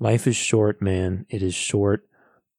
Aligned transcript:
Life 0.00 0.26
is 0.26 0.36
short, 0.36 0.80
man. 0.80 1.26
It 1.28 1.42
is 1.42 1.54
short, 1.54 2.08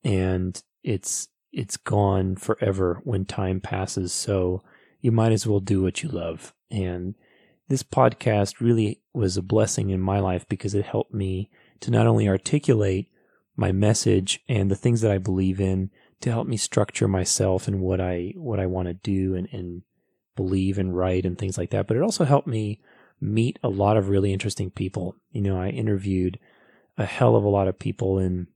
and 0.04 0.62
it's 0.84 1.28
it's 1.52 1.78
gone 1.78 2.36
forever 2.36 3.02
when 3.04 3.26
time 3.26 3.60
passes. 3.60 4.14
So 4.14 4.64
you 5.02 5.12
might 5.12 5.32
as 5.32 5.48
well 5.48 5.60
do 5.60 5.82
what 5.82 6.04
you 6.04 6.10
love. 6.10 6.54
And 6.70 7.16
this 7.68 7.84
podcast 7.84 8.60
really 8.60 9.02
was 9.14 9.38
a 9.38 9.42
blessing 9.42 9.90
in 9.90 10.00
my 10.00 10.20
life 10.20 10.48
because 10.48 10.76
it 10.76 10.86
helped 10.86 11.14
me 11.14 11.50
to 11.82 11.92
not 11.92 12.08
only 12.08 12.28
articulate 12.28 13.10
my 13.56 13.72
message 13.72 14.42
and 14.48 14.70
the 14.70 14.76
things 14.76 15.02
that 15.02 15.12
I 15.12 15.18
believe 15.18 15.60
in 15.60 15.92
to 16.22 16.32
help 16.32 16.48
me 16.48 16.58
structure 16.58 17.08
myself 17.08 17.68
and 17.68 17.80
what 17.80 18.02
I 18.02 18.34
what 18.36 18.60
I 18.60 18.66
want 18.66 18.88
to 18.88 18.94
do 18.94 19.36
and, 19.36 19.48
and 19.52 19.84
believe 20.36 20.78
and 20.78 20.96
write 20.96 21.26
and 21.26 21.38
things 21.38 21.58
like 21.58 21.70
that. 21.72 21.88
But 21.88 21.98
it 21.98 22.04
also 22.04 22.26
helped 22.26 22.48
me 22.48 22.82
meet 23.22 23.60
a 23.64 23.70
lot 23.70 23.98
of 23.98 24.10
really 24.10 24.34
interesting 24.34 24.70
people. 24.70 25.16
You 25.32 25.42
know, 25.42 25.60
I 25.60 25.70
interviewed 25.70 26.40
a 26.98 27.06
hell 27.06 27.36
of 27.36 27.44
a 27.44 27.50
lot 27.50 27.68
of 27.68 27.80
people 27.80 28.20
in 28.20 28.48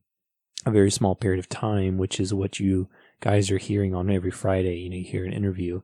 a 0.65 0.71
very 0.71 0.91
small 0.91 1.15
period 1.15 1.39
of 1.39 1.49
time, 1.49 1.97
which 1.97 2.19
is 2.19 2.33
what 2.33 2.59
you 2.59 2.87
guys 3.19 3.51
are 3.51 3.57
hearing 3.57 3.93
on 3.93 4.09
every 4.09 4.31
Friday. 4.31 4.79
You 4.79 4.89
know, 4.89 4.97
you 4.97 5.03
hear 5.03 5.25
an 5.25 5.33
interview. 5.33 5.81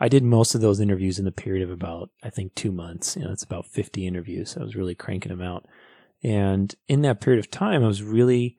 I 0.00 0.08
did 0.08 0.22
most 0.22 0.54
of 0.54 0.60
those 0.60 0.80
interviews 0.80 1.18
in 1.18 1.24
the 1.24 1.32
period 1.32 1.62
of 1.62 1.70
about, 1.70 2.10
I 2.22 2.30
think, 2.30 2.54
two 2.54 2.70
months. 2.70 3.16
You 3.16 3.24
know, 3.24 3.32
it's 3.32 3.42
about 3.42 3.66
50 3.66 4.06
interviews. 4.06 4.56
I 4.56 4.62
was 4.62 4.76
really 4.76 4.94
cranking 4.94 5.30
them 5.30 5.42
out. 5.42 5.66
And 6.22 6.74
in 6.86 7.02
that 7.02 7.20
period 7.20 7.40
of 7.40 7.50
time, 7.50 7.84
I 7.84 7.88
was 7.88 8.02
really 8.02 8.56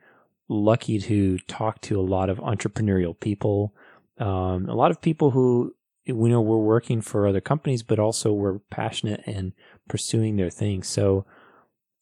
lucky 0.47 1.00
to 1.00 1.38
talk 1.40 1.81
to 1.81 2.00
a 2.00 2.02
lot 2.02 2.29
of 2.29 2.40
entrepreneurial 2.40 3.18
people, 3.18 3.74
um, 4.18 4.68
a 4.68 4.75
lot 4.75 4.91
of 4.91 5.02
people 5.02 5.31
who, 5.31 5.75
we 6.08 6.29
know, 6.29 6.41
were 6.41 6.58
working 6.58 7.02
for 7.02 7.28
other 7.28 7.41
companies, 7.41 7.84
but 7.84 8.00
also 8.00 8.34
were 8.34 8.59
passionate 8.72 9.22
and 9.25 9.53
pursuing 9.88 10.35
their 10.35 10.50
things. 10.50 10.88
So 10.88 11.25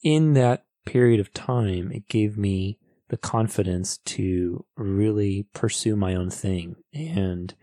in 0.01 0.33
that 0.33 0.65
period 0.85 1.19
of 1.19 1.33
time, 1.33 1.91
it 1.91 2.07
gave 2.07 2.37
me 2.37 2.79
the 3.09 3.17
confidence 3.17 3.97
to 3.99 4.65
really 4.75 5.47
pursue 5.53 5.95
my 5.95 6.15
own 6.15 6.29
thing. 6.29 6.75
And 6.93 7.53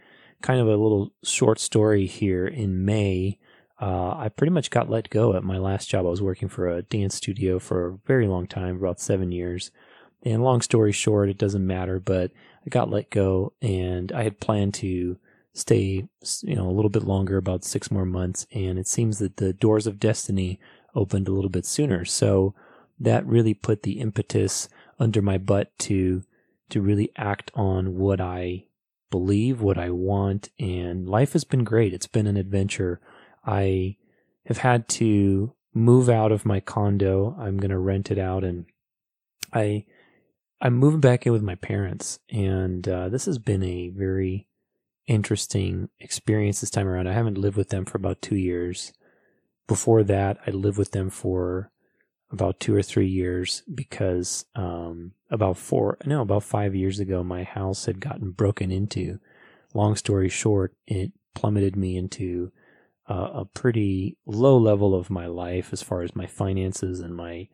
kind 0.43 0.61
of 0.61 0.67
a 0.67 0.77
little 0.77 1.13
short 1.23 1.59
story 1.59 2.07
here 2.07 2.47
in 2.47 2.85
May, 2.85 3.39
uh, 3.81 4.15
I 4.17 4.31
pretty 4.35 4.53
much 4.53 4.71
got 4.71 4.91
let 4.91 5.11
go 5.11 5.35
at 5.35 5.45
my 5.45 5.59
last 5.59 5.89
job. 5.89 6.07
I 6.07 6.11
was 6.11 6.23
working 6.23 6.49
for 6.49 6.69
a 6.69 6.83
dance 6.83 7.17
studio 7.17 7.59
for 7.59 7.87
a 7.87 7.99
very 8.07 8.27
long 8.27 8.47
time, 8.47 8.77
about 8.77 9.01
seven 9.01 9.33
years. 9.33 9.71
And 10.23 10.43
long 10.43 10.63
story 10.63 10.93
short, 10.93 11.29
it 11.29 11.39
doesn't 11.39 11.67
matter, 11.67 12.01
but 12.01 12.31
I 12.65 12.71
got 12.71 12.91
let 12.91 13.11
go 13.11 13.53
and 13.61 14.11
I 14.13 14.23
had 14.23 14.41
planned 14.41 14.75
to 14.75 15.19
stay, 15.53 16.09
you 16.43 16.57
know, 16.57 16.69
a 16.69 16.73
little 16.73 16.91
bit 16.91 17.05
longer, 17.05 17.37
about 17.37 17.65
six 17.65 17.91
more 17.91 18.07
months. 18.07 18.47
And 18.53 18.79
it 18.79 18.89
seems 18.89 19.19
that 19.19 19.37
the 19.37 19.53
doors 19.53 19.87
of 19.87 20.01
destiny 20.01 20.59
opened 20.95 21.29
a 21.29 21.33
little 21.33 21.51
bit 21.51 21.67
sooner. 21.67 22.05
So 22.05 22.55
that 22.99 23.27
really 23.27 23.55
put 23.55 23.83
the 23.83 24.01
impetus 24.01 24.69
under 24.99 25.23
my 25.23 25.39
butt 25.39 25.77
to 25.81 26.23
to 26.71 26.81
really 26.81 27.11
act 27.17 27.51
on 27.55 27.97
what 27.97 28.21
I 28.21 28.65
believe, 29.11 29.61
what 29.61 29.79
I 29.79 29.91
want, 29.91 30.49
and 30.59 31.09
life 31.09 31.35
has 31.35 31.45
been 31.45 31.63
great. 31.63 31.93
It's 31.93 32.07
been 32.07 32.27
an 32.27 32.37
adventure. 32.37 33.01
I 33.47 33.97
have 34.47 34.59
had 34.59 34.89
to 34.89 35.55
move 35.75 36.09
out 36.09 36.33
of 36.33 36.47
my 36.47 36.61
condo. 36.61 37.37
I'm 37.39 37.59
going 37.59 37.71
to 37.71 37.79
rent 37.79 38.11
it 38.11 38.19
out 38.19 38.45
and 38.45 38.67
I 39.53 39.85
I'm 40.61 40.75
moving 40.75 41.01
back 41.01 41.27
in 41.27 41.33
with 41.33 41.43
my 41.43 41.57
parents 41.57 42.21
and 42.31 42.89
uh, 42.89 43.09
this 43.09 43.27
has 43.27 43.39
been 43.39 43.63
a 43.63 43.91
very 43.91 44.47
interesting 45.07 45.91
experience 46.01 46.61
this 46.61 46.71
time 46.71 46.89
around. 46.89 47.09
I 47.09 47.13
haven't 47.13 47.37
lived 47.37 47.57
with 47.57 47.69
them 47.69 47.85
for 47.85 47.99
about 47.99 48.23
2 48.23 48.37
years. 48.37 48.93
Before 49.67 50.03
that, 50.05 50.39
I 50.47 50.51
lived 50.51 50.79
with 50.79 50.93
them 50.93 51.11
for 51.11 51.71
about 52.35 52.61
two 52.61 52.75
or 52.75 52.83
three 52.83 53.07
years 53.07 53.63
because 53.73 54.45
um, 54.57 55.13
about 55.31 55.57
four, 55.57 55.97
no, 56.05 56.21
about 56.21 56.43
five 56.43 56.75
years 56.75 56.99
ago, 56.99 57.23
my 57.23 57.45
house 57.45 57.87
had 57.87 58.01
gotten 58.01 58.33
broken 58.33 58.71
into. 58.71 59.21
Long 59.73 59.97
story 59.97 60.29
short, 60.29 60.75
it 60.87 61.13
plummeted 61.35 61.77
me 61.77 61.97
into 61.97 62.53
uh, 63.09 63.31
a 63.35 63.45
pretty 63.45 64.17
low 64.27 64.59
level 64.59 64.95
of 64.95 65.11
my 65.11 65.27
life 65.27 65.73
as 65.73 65.83
far 65.83 66.03
as 66.03 66.17
my 66.17 66.27
finances 66.27 67.01
and 67.01 67.15
my 67.17 67.49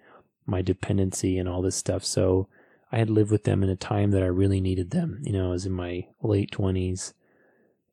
my 0.46 0.62
dependency 0.62 1.38
and 1.38 1.48
all 1.48 1.62
this 1.62 1.76
stuff. 1.76 2.04
So 2.04 2.48
I 2.90 2.98
had 2.98 3.10
lived 3.10 3.30
with 3.30 3.44
them 3.44 3.62
in 3.62 3.68
a 3.68 3.76
time 3.76 4.10
that 4.10 4.22
I 4.22 4.26
really 4.26 4.60
needed 4.60 4.90
them. 4.90 5.20
You 5.22 5.32
know, 5.32 5.48
I 5.48 5.50
was 5.50 5.66
in 5.66 5.72
my 5.72 6.06
late 6.22 6.50
twenties, 6.50 7.14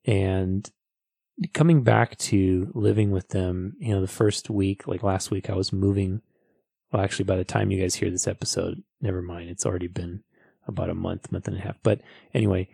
and 0.06 0.70
coming 1.54 1.84
back 1.84 2.18
to 2.18 2.72
living 2.74 3.12
with 3.12 3.30
them. 3.30 3.76
You 3.80 3.94
know, 3.94 4.02
the 4.02 4.08
first 4.08 4.50
week, 4.50 4.88
like 4.88 5.04
last 5.04 5.32
week, 5.32 5.50
I 5.50 5.56
was 5.56 5.74
moving 5.74 6.22
well, 6.92 7.04
actually, 7.04 7.26
by 7.26 7.36
the 7.36 7.44
time 7.44 7.72
you 7.72 7.82
guys 7.82 7.96
hear 7.96 8.10
this 8.10 8.28
episode, 8.28 8.84
never 9.02 9.22
mind. 9.22 9.50
It's 9.50 9.66
already 9.66 9.88
been 9.88 10.24
about 10.68 10.90
a 10.90 10.96
month, 10.96 11.32
month 11.32 11.48
and 11.48 11.58
a 11.58 11.62
half. 11.62 11.78
But 11.84 12.02
anyway, 12.34 12.70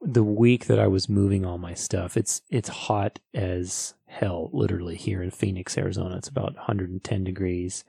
the 0.00 0.24
week 0.24 0.66
that 0.66 0.78
I 0.78 0.86
was 0.86 1.08
moving 1.08 1.44
all 1.44 1.58
my 1.58 1.74
stuff, 1.74 2.16
it's 2.16 2.42
it's 2.50 2.68
hot 2.68 3.18
as 3.32 3.94
hell, 4.06 4.50
literally 4.52 4.96
here 4.96 5.22
in 5.22 5.30
Phoenix, 5.30 5.76
Arizona. 5.76 6.16
It's 6.16 6.28
about 6.28 6.54
110 6.54 7.24
degrees. 7.24 7.84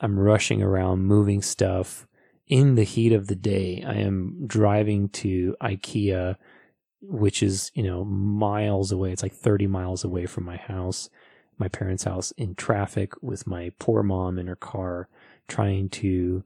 I'm 0.00 0.18
rushing 0.18 0.62
around 0.62 1.04
moving 1.04 1.42
stuff 1.42 2.06
in 2.46 2.74
the 2.74 2.84
heat 2.84 3.12
of 3.12 3.26
the 3.28 3.36
day. 3.36 3.84
I 3.86 3.94
am 3.94 4.44
driving 4.46 5.08
to 5.10 5.54
IKEA, 5.62 6.36
which 7.02 7.42
is, 7.42 7.70
you 7.74 7.82
know, 7.82 8.04
miles 8.04 8.90
away. 8.90 9.12
It's 9.12 9.22
like 9.22 9.34
30 9.34 9.66
miles 9.66 10.02
away 10.02 10.26
from 10.26 10.44
my 10.44 10.56
house 10.56 11.08
my 11.60 11.68
parents' 11.68 12.04
house 12.04 12.32
in 12.32 12.54
traffic 12.54 13.12
with 13.22 13.46
my 13.46 13.70
poor 13.78 14.02
mom 14.02 14.38
in 14.38 14.46
her 14.46 14.56
car 14.56 15.08
trying 15.46 15.88
to 15.88 16.42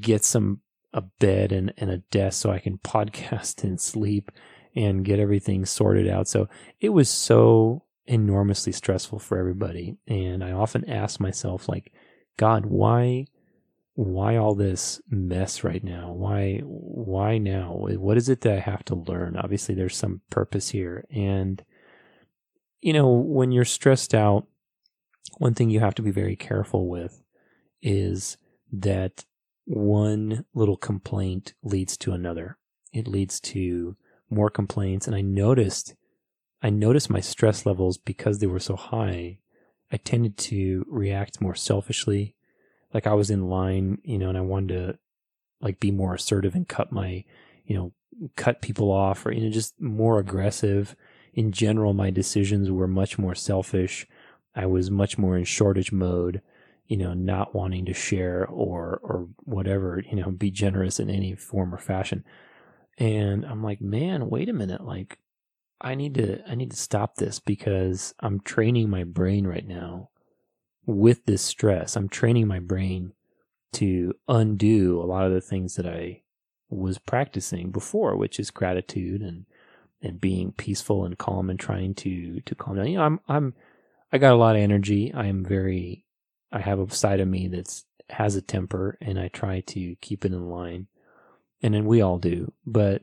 get 0.00 0.24
some 0.24 0.60
a 0.94 1.00
bed 1.00 1.52
and, 1.52 1.72
and 1.78 1.90
a 1.90 1.98
desk 1.98 2.42
so 2.42 2.50
I 2.50 2.58
can 2.58 2.78
podcast 2.84 3.64
and 3.64 3.80
sleep 3.80 4.30
and 4.74 5.04
get 5.04 5.18
everything 5.18 5.64
sorted 5.64 6.08
out. 6.08 6.28
So 6.28 6.48
it 6.80 6.90
was 6.90 7.08
so 7.08 7.84
enormously 8.06 8.72
stressful 8.72 9.18
for 9.18 9.38
everybody. 9.38 9.96
And 10.06 10.42
I 10.42 10.52
often 10.52 10.88
ask 10.88 11.20
myself, 11.20 11.68
like, 11.68 11.92
God, 12.36 12.66
why 12.66 13.26
why 13.94 14.36
all 14.36 14.54
this 14.54 15.02
mess 15.10 15.62
right 15.62 15.84
now? 15.84 16.12
Why 16.12 16.60
why 16.64 17.36
now? 17.36 17.74
What 17.76 18.16
is 18.16 18.30
it 18.30 18.40
that 18.40 18.54
I 18.54 18.60
have 18.60 18.84
to 18.86 18.94
learn? 18.94 19.36
Obviously 19.36 19.74
there's 19.74 19.96
some 19.96 20.22
purpose 20.30 20.70
here. 20.70 21.04
And 21.10 21.62
you 22.82 22.92
know, 22.92 23.08
when 23.08 23.52
you're 23.52 23.64
stressed 23.64 24.12
out, 24.12 24.46
one 25.38 25.54
thing 25.54 25.70
you 25.70 25.80
have 25.80 25.94
to 25.94 26.02
be 26.02 26.10
very 26.10 26.36
careful 26.36 26.88
with 26.88 27.22
is 27.80 28.36
that 28.72 29.24
one 29.64 30.44
little 30.52 30.76
complaint 30.76 31.54
leads 31.62 31.96
to 31.98 32.12
another. 32.12 32.58
It 32.92 33.06
leads 33.06 33.40
to 33.40 33.96
more 34.28 34.50
complaints. 34.50 35.06
And 35.06 35.14
I 35.14 35.20
noticed, 35.20 35.94
I 36.60 36.70
noticed 36.70 37.08
my 37.08 37.20
stress 37.20 37.64
levels 37.64 37.96
because 37.96 38.38
they 38.38 38.46
were 38.46 38.60
so 38.60 38.76
high. 38.76 39.38
I 39.92 39.96
tended 39.98 40.36
to 40.38 40.84
react 40.88 41.40
more 41.40 41.54
selfishly. 41.54 42.34
Like 42.92 43.06
I 43.06 43.14
was 43.14 43.30
in 43.30 43.48
line, 43.48 43.98
you 44.02 44.18
know, 44.18 44.28
and 44.28 44.38
I 44.38 44.42
wanted 44.42 44.68
to 44.74 44.98
like 45.60 45.78
be 45.78 45.92
more 45.92 46.14
assertive 46.14 46.54
and 46.54 46.68
cut 46.68 46.90
my, 46.90 47.24
you 47.64 47.76
know, 47.76 47.92
cut 48.36 48.60
people 48.60 48.90
off 48.90 49.24
or, 49.24 49.32
you 49.32 49.44
know, 49.44 49.50
just 49.50 49.80
more 49.80 50.18
aggressive. 50.18 50.96
In 51.32 51.52
general, 51.52 51.94
my 51.94 52.10
decisions 52.10 52.70
were 52.70 52.88
much 52.88 53.18
more 53.18 53.34
selfish. 53.34 54.06
I 54.54 54.66
was 54.66 54.90
much 54.90 55.16
more 55.16 55.36
in 55.36 55.44
shortage 55.44 55.92
mode, 55.92 56.42
you 56.86 56.96
know, 56.96 57.14
not 57.14 57.54
wanting 57.54 57.86
to 57.86 57.94
share 57.94 58.46
or, 58.46 59.00
or 59.02 59.28
whatever, 59.44 60.02
you 60.08 60.16
know, 60.16 60.30
be 60.30 60.50
generous 60.50 61.00
in 61.00 61.08
any 61.08 61.34
form 61.34 61.74
or 61.74 61.78
fashion. 61.78 62.24
And 62.98 63.46
I'm 63.46 63.62
like, 63.62 63.80
man, 63.80 64.28
wait 64.28 64.50
a 64.50 64.52
minute. 64.52 64.84
Like, 64.84 65.18
I 65.80 65.94
need 65.94 66.14
to, 66.14 66.48
I 66.48 66.54
need 66.54 66.70
to 66.70 66.76
stop 66.76 67.16
this 67.16 67.40
because 67.40 68.14
I'm 68.20 68.40
training 68.40 68.90
my 68.90 69.04
brain 69.04 69.46
right 69.46 69.66
now 69.66 70.10
with 70.84 71.24
this 71.24 71.42
stress. 71.42 71.96
I'm 71.96 72.08
training 72.08 72.46
my 72.46 72.58
brain 72.58 73.12
to 73.74 74.14
undo 74.28 75.00
a 75.00 75.06
lot 75.06 75.26
of 75.26 75.32
the 75.32 75.40
things 75.40 75.76
that 75.76 75.86
I 75.86 76.22
was 76.68 76.98
practicing 76.98 77.70
before, 77.70 78.16
which 78.16 78.38
is 78.38 78.50
gratitude 78.50 79.22
and 79.22 79.46
and 80.02 80.20
being 80.20 80.52
peaceful 80.52 81.04
and 81.04 81.18
calm 81.18 81.50
and 81.50 81.58
trying 81.58 81.94
to 81.94 82.40
to 82.40 82.54
calm 82.54 82.76
down. 82.76 82.88
You 82.88 82.98
know, 82.98 83.04
I'm 83.04 83.20
I'm 83.28 83.54
I 84.12 84.18
got 84.18 84.32
a 84.32 84.36
lot 84.36 84.56
of 84.56 84.62
energy. 84.62 85.12
I 85.14 85.26
am 85.26 85.44
very 85.44 86.04
I 86.50 86.60
have 86.60 86.78
a 86.78 86.90
side 86.94 87.20
of 87.20 87.28
me 87.28 87.48
that's 87.48 87.84
has 88.10 88.36
a 88.36 88.42
temper 88.42 88.98
and 89.00 89.18
I 89.18 89.28
try 89.28 89.60
to 89.60 89.96
keep 90.00 90.24
it 90.24 90.32
in 90.32 90.50
line. 90.50 90.88
And 91.62 91.74
then 91.74 91.86
we 91.86 92.02
all 92.02 92.18
do. 92.18 92.52
But 92.66 93.02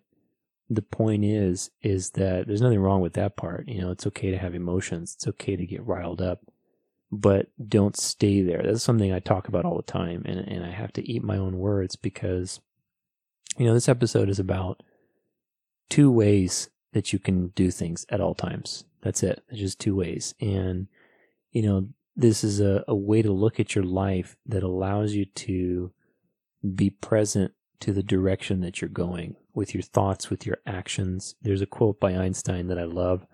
the 0.69 0.81
point 0.81 1.25
is 1.25 1.71
is 1.81 2.11
that 2.11 2.47
there's 2.47 2.61
nothing 2.61 2.79
wrong 2.79 3.01
with 3.01 3.13
that 3.13 3.37
part. 3.37 3.67
You 3.67 3.81
know, 3.81 3.91
it's 3.91 4.07
okay 4.07 4.31
to 4.31 4.37
have 4.37 4.53
emotions. 4.53 5.15
It's 5.15 5.27
okay 5.27 5.55
to 5.55 5.65
get 5.65 5.85
riled 5.85 6.21
up 6.21 6.41
but 7.11 7.47
don't 7.67 7.97
stay 7.97 8.41
there. 8.41 8.61
That's 8.63 8.83
something 8.83 9.11
I 9.11 9.19
talk 9.19 9.47
about 9.47 9.65
all 9.65 9.77
the 9.77 9.83
time, 9.83 10.23
and, 10.25 10.39
and 10.39 10.63
I 10.63 10.71
have 10.71 10.93
to 10.93 11.09
eat 11.09 11.23
my 11.23 11.37
own 11.37 11.57
words 11.57 11.95
because, 11.95 12.59
you 13.57 13.65
know, 13.65 13.73
this 13.73 13.89
episode 13.89 14.29
is 14.29 14.39
about 14.39 14.83
two 15.89 16.11
ways 16.11 16.69
that 16.93 17.13
you 17.13 17.19
can 17.19 17.47
do 17.49 17.71
things 17.71 18.05
at 18.09 18.21
all 18.21 18.35
times. 18.35 18.85
That's 19.01 19.23
it. 19.23 19.43
It's 19.49 19.59
just 19.59 19.79
two 19.79 19.95
ways. 19.95 20.33
And, 20.41 20.87
you 21.51 21.61
know, 21.61 21.87
this 22.15 22.43
is 22.43 22.59
a, 22.59 22.83
a 22.87 22.95
way 22.95 23.21
to 23.21 23.31
look 23.31 23.59
at 23.59 23.75
your 23.75 23.83
life 23.83 24.35
that 24.45 24.63
allows 24.63 25.13
you 25.13 25.25
to 25.25 25.91
be 26.75 26.89
present 26.89 27.53
to 27.79 27.93
the 27.93 28.03
direction 28.03 28.59
that 28.61 28.81
you're 28.81 28.89
going 28.89 29.35
with 29.53 29.73
your 29.73 29.83
thoughts, 29.83 30.29
with 30.29 30.45
your 30.45 30.57
actions. 30.65 31.35
There's 31.41 31.61
a 31.61 31.65
quote 31.65 31.99
by 31.99 32.15
Einstein 32.15 32.67
that 32.67 32.79
I 32.79 32.83
love 32.83 33.25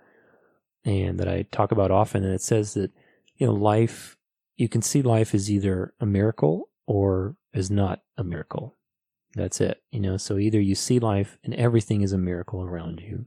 and 0.83 1.19
that 1.19 1.27
I 1.27 1.43
talk 1.51 1.71
about 1.71 1.89
often, 1.89 2.23
and 2.23 2.33
it 2.33 2.41
says 2.41 2.75
that 2.75 2.91
you 3.37 3.47
know, 3.47 3.53
life, 3.53 4.17
you 4.55 4.69
can 4.69 4.81
see 4.81 5.01
life 5.01 5.33
as 5.33 5.51
either 5.51 5.93
a 5.99 6.05
miracle 6.05 6.69
or 6.85 7.35
as 7.53 7.69
not 7.71 8.01
a 8.17 8.23
miracle. 8.23 8.75
That's 9.33 9.59
it. 9.59 9.81
You 9.91 9.99
know, 9.99 10.17
so 10.17 10.37
either 10.37 10.61
you 10.61 10.75
see 10.75 10.99
life 10.99 11.37
and 11.43 11.53
everything 11.55 12.01
is 12.01 12.13
a 12.13 12.17
miracle 12.17 12.63
around 12.63 13.01
you. 13.01 13.25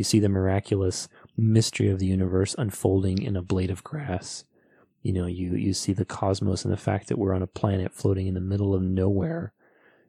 You 0.00 0.04
see 0.04 0.18
the 0.18 0.30
miraculous 0.30 1.08
mystery 1.36 1.90
of 1.90 1.98
the 1.98 2.06
universe 2.06 2.54
unfolding 2.56 3.20
in 3.20 3.36
a 3.36 3.42
blade 3.42 3.70
of 3.70 3.84
grass. 3.84 4.44
You 5.02 5.12
know, 5.12 5.26
you, 5.26 5.54
you 5.56 5.74
see 5.74 5.92
the 5.92 6.06
cosmos 6.06 6.64
and 6.64 6.72
the 6.72 6.78
fact 6.78 7.08
that 7.08 7.18
we're 7.18 7.34
on 7.34 7.42
a 7.42 7.46
planet 7.46 7.92
floating 7.92 8.26
in 8.26 8.32
the 8.32 8.40
middle 8.40 8.74
of 8.74 8.80
nowhere, 8.80 9.52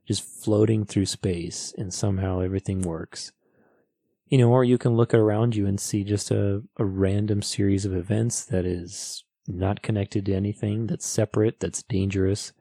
just 0.08 0.24
floating 0.24 0.86
through 0.86 1.08
space 1.08 1.74
and 1.78 1.94
somehow 1.94 2.40
everything 2.40 2.84
works 2.84 3.34
you 4.32 4.38
know, 4.38 4.50
or 4.50 4.64
you 4.64 4.78
can 4.78 4.96
look 4.96 5.14
around 5.14 5.58
you 5.58 5.68
and 5.68 5.78
see 5.78 6.06
just 6.06 6.32
a, 6.32 6.64
a 6.78 6.86
random 6.86 7.42
series 7.42 7.84
of 7.84 7.94
events 7.94 8.46
that 8.46 8.66
is 8.66 9.26
not 9.46 9.82
connected 9.82 10.26
to 10.26 10.34
anything, 10.34 10.88
that's 10.88 11.06
separate, 11.06 11.60
that's 11.60 11.84
dangerous, 11.84 12.54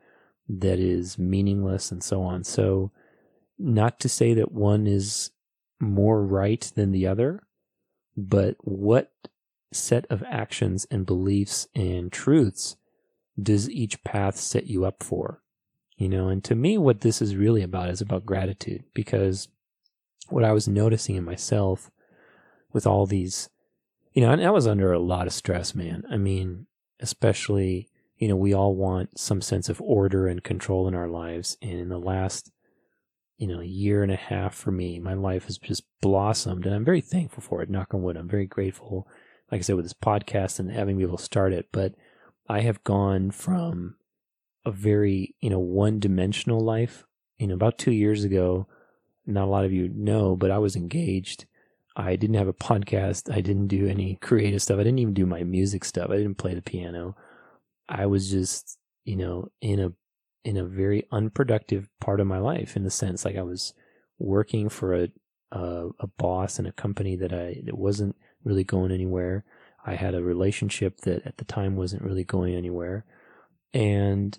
that 0.49 0.81
is 0.81 1.17
meaningless, 1.17 1.93
and 1.93 2.03
so 2.03 2.23
on. 2.23 2.43
So, 2.43 2.91
not 3.57 4.01
to 4.01 4.09
say 4.09 4.35
that 4.35 4.51
one 4.51 4.89
is 4.89 5.31
more 5.81 6.23
right 6.25 6.71
than 6.75 6.93
the 6.93 7.07
other, 7.07 7.43
but 8.17 8.57
what 8.61 9.13
set 9.73 10.07
of 10.11 10.23
actions 10.27 10.87
and 10.91 11.07
beliefs 11.07 11.69
and 11.75 12.13
truths 12.13 12.77
does 13.41 13.71
each 13.71 14.03
path 14.05 14.37
set 14.37 14.67
you 14.67 14.85
up 14.85 15.03
for? 15.03 15.43
You 15.97 16.09
know, 16.09 16.29
and 16.29 16.43
to 16.45 16.55
me, 16.55 16.79
what 16.79 17.03
this 17.03 17.21
is 17.21 17.37
really 17.37 17.63
about 17.63 17.91
is 17.91 18.01
about 18.01 18.27
gratitude 18.27 18.85
because 18.95 19.49
what 20.29 20.45
I 20.45 20.53
was 20.53 20.67
noticing 20.67 21.17
in 21.17 21.25
myself 21.25 21.91
with 22.73 22.87
all 22.87 23.07
these, 23.07 23.51
you 24.13 24.23
know, 24.23 24.31
and 24.31 24.45
I 24.45 24.51
was 24.51 24.67
under 24.67 24.93
a 24.93 24.99
lot 24.99 25.27
of 25.27 25.33
stress, 25.33 25.75
man. 25.75 26.05
I 26.11 26.17
mean, 26.17 26.67
especially, 27.01 27.89
you 28.17 28.29
know, 28.29 28.37
we 28.37 28.55
all 28.55 28.75
want 28.75 29.19
some 29.19 29.41
sense 29.41 29.69
of 29.69 29.81
order 29.81 30.27
and 30.27 30.43
control 30.43 30.89
in 30.89 30.95
our 30.95 31.09
lives. 31.09 31.57
And 31.61 31.73
in 31.73 31.89
the 31.89 31.99
last, 31.99 32.51
you 33.41 33.47
know, 33.47 33.63
year 33.63 34.03
and 34.03 34.13
a 34.13 34.17
half 34.17 34.55
for 34.55 34.71
me, 34.71 34.99
my 34.99 35.15
life 35.15 35.47
has 35.47 35.57
just 35.57 35.85
blossomed 36.03 36.67
and 36.67 36.75
I'm 36.75 36.85
very 36.85 37.01
thankful 37.01 37.43
for 37.43 37.63
it. 37.63 37.71
Knock 37.71 37.95
on 37.95 38.03
wood. 38.03 38.19
I'm 38.19 38.29
very 38.29 38.45
grateful, 38.45 39.09
like 39.51 39.61
I 39.61 39.63
said, 39.63 39.77
with 39.77 39.87
this 39.87 39.95
podcast 39.95 40.59
and 40.59 40.71
having 40.71 40.99
people 40.99 41.17
start 41.17 41.55
it. 41.55 41.69
But 41.73 41.95
I 42.51 42.61
have 42.61 42.85
gone 42.85 43.31
from 43.31 43.97
a 44.67 44.71
very, 44.71 45.35
you 45.41 45.49
know, 45.49 45.59
one 45.59 45.99
dimensional 45.99 46.61
life. 46.61 47.07
You 47.39 47.47
know, 47.47 47.55
about 47.55 47.79
two 47.79 47.93
years 47.93 48.25
ago, 48.25 48.67
not 49.25 49.45
a 49.45 49.51
lot 49.51 49.65
of 49.65 49.73
you 49.73 49.89
know, 49.89 50.37
but 50.37 50.51
I 50.51 50.59
was 50.59 50.77
engaged. 50.77 51.47
I 51.97 52.17
didn't 52.17 52.37
have 52.37 52.49
a 52.49 52.53
podcast. 52.53 53.35
I 53.35 53.41
didn't 53.41 53.69
do 53.69 53.89
any 53.89 54.17
creative 54.17 54.61
stuff. 54.61 54.79
I 54.79 54.83
didn't 54.83 54.99
even 54.99 55.15
do 55.15 55.25
my 55.25 55.45
music 55.45 55.87
stuff. 55.87 56.11
I 56.11 56.19
didn't 56.19 56.37
play 56.37 56.53
the 56.53 56.61
piano. 56.61 57.17
I 57.89 58.05
was 58.05 58.31
just, 58.31 58.79
you 59.07 59.17
know, 59.17 59.49
in 59.63 59.81
a 59.81 59.93
in 60.45 60.57
a 60.57 60.65
very 60.65 61.07
unproductive 61.13 61.89
part 62.01 62.21
of 62.21 62.27
my 62.27 62.39
life 62.39 62.77
in 62.77 62.85
the 62.85 62.91
sense 62.91 63.25
like 63.25 63.37
I 63.37 63.43
was 63.43 63.75
working 64.19 64.69
for 64.69 64.95
a 64.95 65.09
a, 65.53 65.89
a 65.99 66.07
boss 66.07 66.59
in 66.59 66.67
a 66.67 66.73
company 66.73 67.17
that 67.17 67.33
I 67.33 67.63
that 67.65 67.77
wasn't 67.77 68.17
really 68.45 68.65
going 68.65 68.93
anywhere. 68.93 69.45
I 69.85 69.95
had 69.95 70.15
a 70.15 70.23
relationship 70.23 70.99
that 71.03 71.27
at 71.27 71.39
the 71.39 71.45
time 71.45 71.77
wasn't 71.77 72.03
really 72.03 72.25
going 72.25 72.55
anywhere. 72.55 73.05
And 73.73 74.37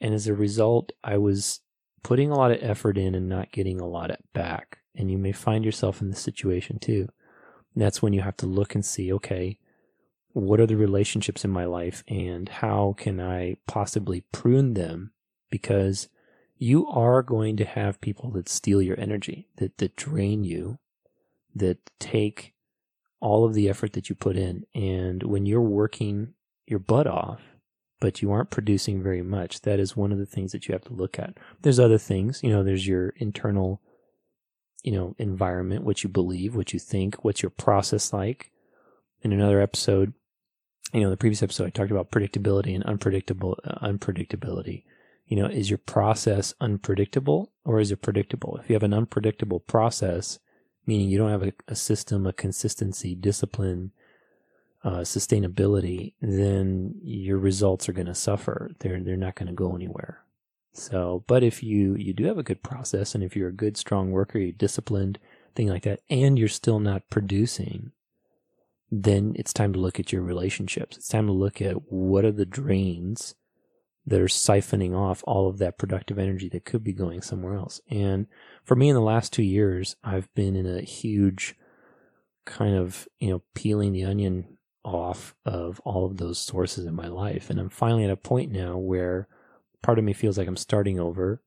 and 0.00 0.14
as 0.14 0.26
a 0.26 0.34
result, 0.34 0.92
I 1.02 1.18
was 1.18 1.60
putting 2.02 2.30
a 2.30 2.36
lot 2.36 2.50
of 2.50 2.62
effort 2.62 2.96
in 2.96 3.14
and 3.14 3.28
not 3.28 3.52
getting 3.52 3.80
a 3.80 3.86
lot 3.86 4.10
back. 4.32 4.78
And 4.94 5.10
you 5.10 5.18
may 5.18 5.32
find 5.32 5.64
yourself 5.64 6.00
in 6.00 6.10
this 6.10 6.20
situation 6.20 6.78
too. 6.78 7.08
And 7.74 7.82
that's 7.82 8.02
when 8.02 8.12
you 8.12 8.20
have 8.22 8.36
to 8.38 8.46
look 8.46 8.74
and 8.74 8.84
see, 8.84 9.12
okay, 9.12 9.58
what 10.32 10.60
are 10.60 10.66
the 10.66 10.76
relationships 10.76 11.44
in 11.44 11.50
my 11.50 11.64
life 11.64 12.04
and 12.08 12.48
how 12.48 12.94
can 12.96 13.20
I 13.20 13.56
possibly 13.66 14.22
prune 14.32 14.74
them? 14.74 15.12
Because 15.50 16.08
you 16.56 16.86
are 16.88 17.22
going 17.22 17.56
to 17.56 17.64
have 17.64 18.00
people 18.00 18.30
that 18.32 18.48
steal 18.48 18.82
your 18.82 18.98
energy, 18.98 19.48
that, 19.56 19.78
that 19.78 19.96
drain 19.96 20.44
you, 20.44 20.78
that 21.54 21.78
take 21.98 22.54
all 23.20 23.44
of 23.44 23.54
the 23.54 23.68
effort 23.68 23.92
that 23.92 24.08
you 24.08 24.14
put 24.14 24.36
in. 24.36 24.64
And 24.74 25.22
when 25.22 25.46
you're 25.46 25.60
working 25.60 26.34
your 26.66 26.78
butt 26.78 27.06
off, 27.06 27.40
but 28.00 28.22
you 28.22 28.30
aren't 28.30 28.50
producing 28.50 29.02
very 29.02 29.22
much, 29.22 29.62
that 29.62 29.80
is 29.80 29.96
one 29.96 30.12
of 30.12 30.18
the 30.18 30.26
things 30.26 30.52
that 30.52 30.68
you 30.68 30.72
have 30.72 30.84
to 30.84 30.92
look 30.92 31.18
at. 31.18 31.36
There's 31.62 31.80
other 31.80 31.98
things, 31.98 32.42
you 32.42 32.50
know, 32.50 32.62
there's 32.62 32.86
your 32.86 33.10
internal, 33.16 33.80
you 34.82 34.92
know, 34.92 35.16
environment, 35.18 35.84
what 35.84 36.04
you 36.04 36.08
believe, 36.08 36.54
what 36.54 36.72
you 36.72 36.78
think, 36.78 37.24
what's 37.24 37.42
your 37.42 37.50
process 37.50 38.12
like. 38.12 38.52
In 39.22 39.32
another 39.32 39.60
episode, 39.60 40.12
you 40.92 41.00
know, 41.00 41.10
the 41.10 41.16
previous 41.16 41.42
episode, 41.42 41.66
I 41.66 41.70
talked 41.70 41.90
about 41.90 42.12
predictability 42.12 42.74
and 42.74 42.84
unpredictable, 42.84 43.58
uh, 43.64 43.84
unpredictability. 43.86 44.84
You 45.28 45.36
know, 45.36 45.46
is 45.46 45.68
your 45.70 45.78
process 45.78 46.54
unpredictable 46.60 47.52
or 47.64 47.80
is 47.80 47.92
it 47.92 48.02
predictable? 48.02 48.58
If 48.60 48.70
you 48.70 48.74
have 48.74 48.82
an 48.82 48.94
unpredictable 48.94 49.60
process, 49.60 50.38
meaning 50.86 51.10
you 51.10 51.18
don't 51.18 51.30
have 51.30 51.42
a, 51.42 51.52
a 51.68 51.76
system, 51.76 52.26
a 52.26 52.32
consistency, 52.32 53.14
discipline, 53.14 53.92
uh, 54.82 55.00
sustainability, 55.00 56.14
then 56.22 56.94
your 57.02 57.36
results 57.36 57.88
are 57.88 57.92
going 57.92 58.06
to 58.06 58.14
suffer. 58.14 58.70
They're 58.78 59.00
they're 59.00 59.16
not 59.16 59.34
going 59.34 59.48
to 59.48 59.52
go 59.52 59.74
anywhere. 59.74 60.22
So, 60.72 61.24
but 61.26 61.42
if 61.42 61.62
you 61.62 61.94
you 61.96 62.14
do 62.14 62.24
have 62.24 62.38
a 62.38 62.42
good 62.42 62.62
process, 62.62 63.14
and 63.14 63.22
if 63.22 63.36
you're 63.36 63.48
a 63.48 63.52
good 63.52 63.76
strong 63.76 64.10
worker, 64.12 64.38
you're 64.38 64.52
disciplined, 64.52 65.18
thing 65.54 65.68
like 65.68 65.82
that, 65.82 66.00
and 66.08 66.38
you're 66.38 66.48
still 66.48 66.80
not 66.80 67.10
producing, 67.10 67.92
then 68.90 69.34
it's 69.36 69.52
time 69.52 69.74
to 69.74 69.78
look 69.78 70.00
at 70.00 70.12
your 70.12 70.22
relationships. 70.22 70.96
It's 70.96 71.08
time 71.08 71.26
to 71.26 71.32
look 71.32 71.60
at 71.60 71.92
what 71.92 72.24
are 72.24 72.32
the 72.32 72.46
drains 72.46 73.34
that 74.08 74.20
are 74.20 74.26
siphoning 74.26 74.96
off 74.96 75.22
all 75.26 75.48
of 75.48 75.58
that 75.58 75.78
productive 75.78 76.18
energy 76.18 76.48
that 76.48 76.64
could 76.64 76.82
be 76.82 76.92
going 76.92 77.22
somewhere 77.22 77.54
else. 77.54 77.80
And 77.90 78.26
for 78.64 78.74
me, 78.74 78.88
in 78.88 78.94
the 78.94 79.00
last 79.00 79.32
two 79.32 79.42
years, 79.42 79.96
I've 80.02 80.32
been 80.34 80.56
in 80.56 80.66
a 80.66 80.82
huge 80.82 81.54
kind 82.44 82.74
of 82.74 83.06
you 83.20 83.28
know 83.28 83.42
peeling 83.54 83.92
the 83.92 84.04
onion 84.04 84.56
off 84.82 85.34
of 85.44 85.80
all 85.80 86.06
of 86.06 86.16
those 86.16 86.38
sources 86.38 86.86
in 86.86 86.94
my 86.94 87.08
life. 87.08 87.50
And 87.50 87.60
I'm 87.60 87.68
finally 87.68 88.04
at 88.04 88.10
a 88.10 88.16
point 88.16 88.50
now 88.50 88.78
where 88.78 89.28
part 89.82 89.98
of 89.98 90.04
me 90.04 90.12
feels 90.14 90.38
like 90.38 90.48
I'm 90.48 90.56
starting 90.56 90.98
over 90.98 91.42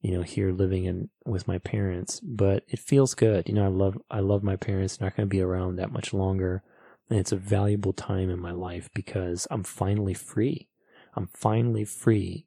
you 0.00 0.12
know, 0.12 0.22
here 0.22 0.50
living 0.50 0.84
in 0.84 1.10
with 1.26 1.46
my 1.46 1.58
parents, 1.58 2.20
but 2.20 2.64
it 2.68 2.78
feels 2.78 3.14
good. 3.14 3.48
You 3.48 3.54
know, 3.54 3.64
I 3.64 3.68
love 3.68 3.98
I 4.10 4.20
love 4.20 4.42
my 4.42 4.56
parents. 4.56 4.96
They're 4.96 5.06
not 5.06 5.16
going 5.16 5.28
to 5.28 5.30
be 5.30 5.42
around 5.42 5.76
that 5.76 5.92
much 5.92 6.14
longer, 6.14 6.62
and 7.10 7.18
it's 7.18 7.32
a 7.32 7.36
valuable 7.36 7.92
time 7.92 8.30
in 8.30 8.40
my 8.40 8.52
life 8.52 8.88
because 8.94 9.46
I'm 9.50 9.62
finally 9.62 10.14
free. 10.14 10.68
I'm 11.14 11.28
finally 11.28 11.84
free, 11.84 12.46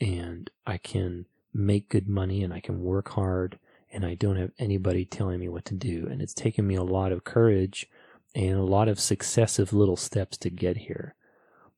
and 0.00 0.50
I 0.66 0.78
can 0.78 1.26
make 1.52 1.88
good 1.88 2.08
money 2.08 2.42
and 2.42 2.52
I 2.52 2.60
can 2.60 2.82
work 2.82 3.10
hard, 3.10 3.58
and 3.92 4.04
I 4.04 4.14
don't 4.14 4.36
have 4.36 4.50
anybody 4.58 5.04
telling 5.04 5.40
me 5.40 5.48
what 5.48 5.64
to 5.66 5.74
do. 5.74 6.08
And 6.10 6.20
it's 6.20 6.34
taken 6.34 6.66
me 6.66 6.74
a 6.74 6.82
lot 6.82 7.12
of 7.12 7.24
courage 7.24 7.88
and 8.34 8.58
a 8.58 8.64
lot 8.64 8.88
of 8.88 8.98
successive 8.98 9.72
little 9.72 9.96
steps 9.96 10.36
to 10.38 10.50
get 10.50 10.76
here. 10.76 11.14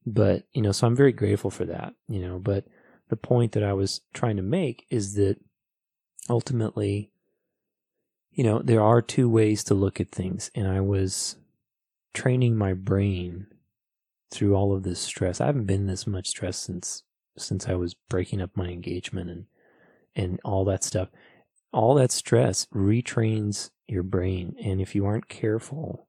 But 0.06 0.44
you 0.52 0.62
know, 0.62 0.72
so 0.72 0.86
I'm 0.86 0.96
very 0.96 1.12
grateful 1.12 1.50
for 1.50 1.64
that. 1.66 1.94
You 2.08 2.20
know, 2.20 2.38
but 2.38 2.64
the 3.08 3.16
point 3.16 3.52
that 3.52 3.62
I 3.62 3.72
was 3.72 4.00
trying 4.14 4.36
to 4.36 4.42
make 4.42 4.86
is 4.90 5.14
that 5.14 5.36
ultimately, 6.28 7.10
you 8.32 8.44
know, 8.44 8.60
there 8.60 8.82
are 8.82 9.02
two 9.02 9.28
ways 9.28 9.62
to 9.64 9.74
look 9.74 10.00
at 10.00 10.10
things. 10.10 10.50
And 10.54 10.66
I 10.66 10.80
was 10.80 11.36
training 12.14 12.56
my 12.56 12.72
brain 12.72 13.46
through 14.30 14.54
all 14.54 14.74
of 14.74 14.82
this 14.82 15.00
stress. 15.00 15.40
I 15.40 15.46
haven't 15.46 15.66
been 15.66 15.86
this 15.86 16.06
much 16.06 16.28
stress 16.28 16.58
since 16.58 17.02
since 17.38 17.68
I 17.68 17.74
was 17.74 17.94
breaking 18.08 18.40
up 18.40 18.50
my 18.54 18.68
engagement 18.68 19.30
and 19.30 19.46
and 20.14 20.40
all 20.44 20.64
that 20.66 20.84
stuff. 20.84 21.08
All 21.72 21.94
that 21.96 22.10
stress 22.10 22.66
retrains 22.74 23.70
your 23.86 24.02
brain. 24.02 24.56
And 24.62 24.80
if 24.80 24.94
you 24.94 25.04
aren't 25.04 25.28
careful, 25.28 26.08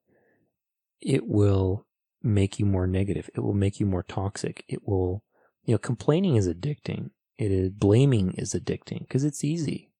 it 1.01 1.27
will 1.27 1.85
make 2.23 2.57
you 2.57 2.65
more 2.65 2.87
negative. 2.87 3.29
It 3.35 3.41
will 3.41 3.53
make 3.53 3.79
you 3.79 3.85
more 3.85 4.03
toxic. 4.03 4.63
It 4.67 4.87
will 4.87 5.23
you 5.67 5.73
know, 5.73 5.77
complaining 5.77 6.37
is 6.37 6.47
addicting. 6.47 7.11
It 7.37 7.51
is 7.51 7.69
blaming 7.69 8.33
is 8.33 8.53
addicting 8.53 9.01
because 9.01 9.23
it's 9.23 9.43
easy. 9.43 9.91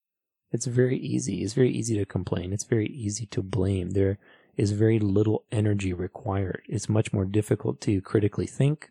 It's 0.51 0.65
very 0.65 0.97
easy. 0.97 1.43
It's 1.43 1.53
very 1.53 1.71
easy 1.71 1.97
to 1.97 2.05
complain. 2.05 2.53
It's 2.53 2.63
very 2.63 2.87
easy 2.87 3.25
to 3.27 3.43
blame. 3.43 3.91
There 3.91 4.17
is 4.57 4.71
very 4.71 4.99
little 4.99 5.45
energy 5.51 5.93
required. 5.93 6.63
It's 6.67 6.89
much 6.89 7.13
more 7.13 7.25
difficult 7.25 7.79
to 7.81 8.01
critically 8.01 8.47
think, 8.47 8.89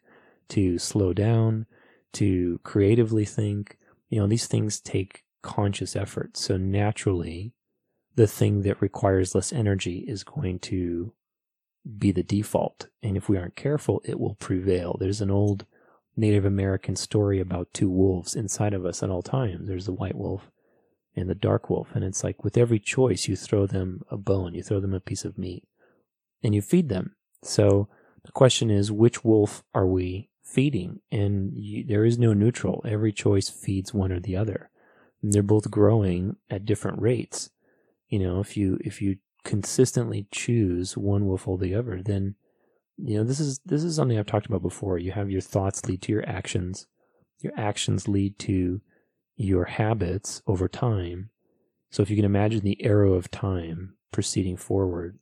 to 0.51 0.79
slow 0.79 1.13
down, 1.13 1.67
to 2.15 2.61
creatively 2.63 3.25
think. 3.25 3.77
You 4.09 4.21
know, 4.21 4.27
these 4.29 4.47
things 4.47 4.81
take 4.81 5.25
conscious 5.43 5.97
effort. 5.97 6.37
So 6.37 6.57
naturally, 6.57 7.53
the 8.15 8.27
thing 8.27 8.63
that 8.63 8.81
requires 8.81 9.35
less 9.35 9.53
energy 9.53 10.05
is 10.07 10.25
going 10.25 10.61
to 10.61 11.13
be 11.99 12.13
the 12.13 12.23
default. 12.23 12.89
And 13.03 13.17
if 13.17 13.29
we 13.29 13.37
aren't 13.37 13.57
careful, 13.57 14.01
it 14.05 14.19
will 14.19 14.37
prevail. 14.37 14.97
There's 14.99 15.21
an 15.21 15.31
old 15.31 15.67
Native 16.17 16.45
American 16.45 16.97
story 16.97 17.41
about 17.41 17.75
two 17.75 17.91
wolves 17.91 18.35
inside 18.35 18.73
of 18.73 18.87
us 18.87 19.03
at 19.03 19.11
all 19.11 19.23
times. 19.23 19.69
There's 19.69 19.87
the 19.87 19.93
white 19.93 20.17
wolf 20.17 20.51
and 21.17 21.29
the 21.29 21.35
dark 21.35 21.71
wolf. 21.71 21.89
And 21.95 22.05
it's 22.05 22.23
like 22.23 22.45
with 22.45 22.57
every 22.57 22.79
choice, 22.79 23.27
you 23.27 23.37
throw 23.37 23.67
them 23.67 24.03
a 24.11 24.17
bone, 24.17 24.55
you 24.55 24.63
throw 24.63 24.81
them 24.81 24.95
a 24.95 25.01
piece 25.01 25.25
of 25.25 25.39
meat, 25.39 25.65
and 26.43 26.55
you 26.55 26.63
feed 26.63 26.89
them. 26.89 27.17
So 27.43 27.89
the 28.25 28.33
question 28.33 28.71
is, 28.71 28.93
which 28.93 29.25
wolf 29.25 29.63
are 29.75 29.87
we 29.87 30.31
feeding? 30.43 31.01
And 31.11 31.53
you, 31.55 31.85
there 31.85 32.05
is 32.05 32.19
no 32.19 32.33
neutral. 32.35 32.85
Every 32.87 33.13
choice 33.13 33.49
feeds 33.49 33.95
one 33.95 34.13
or 34.13 34.21
the 34.21 34.37
other. 34.37 34.71
And 35.23 35.33
they're 35.33 35.43
both 35.43 35.71
growing 35.71 36.37
at 36.51 36.67
different 36.67 37.01
rates. 37.01 37.51
You 38.09 38.19
know, 38.19 38.41
if 38.41 38.57
you, 38.57 38.79
if 38.83 39.01
you 39.01 39.17
consistently 39.45 40.27
choose 40.33 40.97
one 40.97 41.27
wolf 41.27 41.47
or 41.47 41.57
the 41.57 41.75
other, 41.75 42.03
then 42.05 42.35
you 42.99 43.19
know 43.19 43.25
this 43.25 43.41
is 43.41 43.61
this 43.65 43.85
is 43.85 43.97
something 43.97 44.19
I've 44.19 44.27
talked 44.27 44.47
about 44.47 44.63
before. 44.63 44.99
You 44.99 45.13
have 45.13 45.31
your 45.31 45.41
thoughts 45.41 45.87
lead 45.87 46.03
to 46.03 46.13
your 46.13 46.29
actions. 46.29 46.87
Your 47.41 47.53
actions 47.57 48.09
lead 48.09 48.39
to 48.41 48.81
your 49.37 49.65
habits 49.67 50.43
over 50.47 50.69
time. 50.69 51.31
So 51.91 52.03
if 52.03 52.11
you 52.11 52.17
can 52.17 52.25
imagine 52.25 52.61
the 52.61 52.83
arrow 52.85 53.15
of 53.15 53.31
time 53.31 53.95
proceeding 54.13 54.57
forward, 54.57 55.19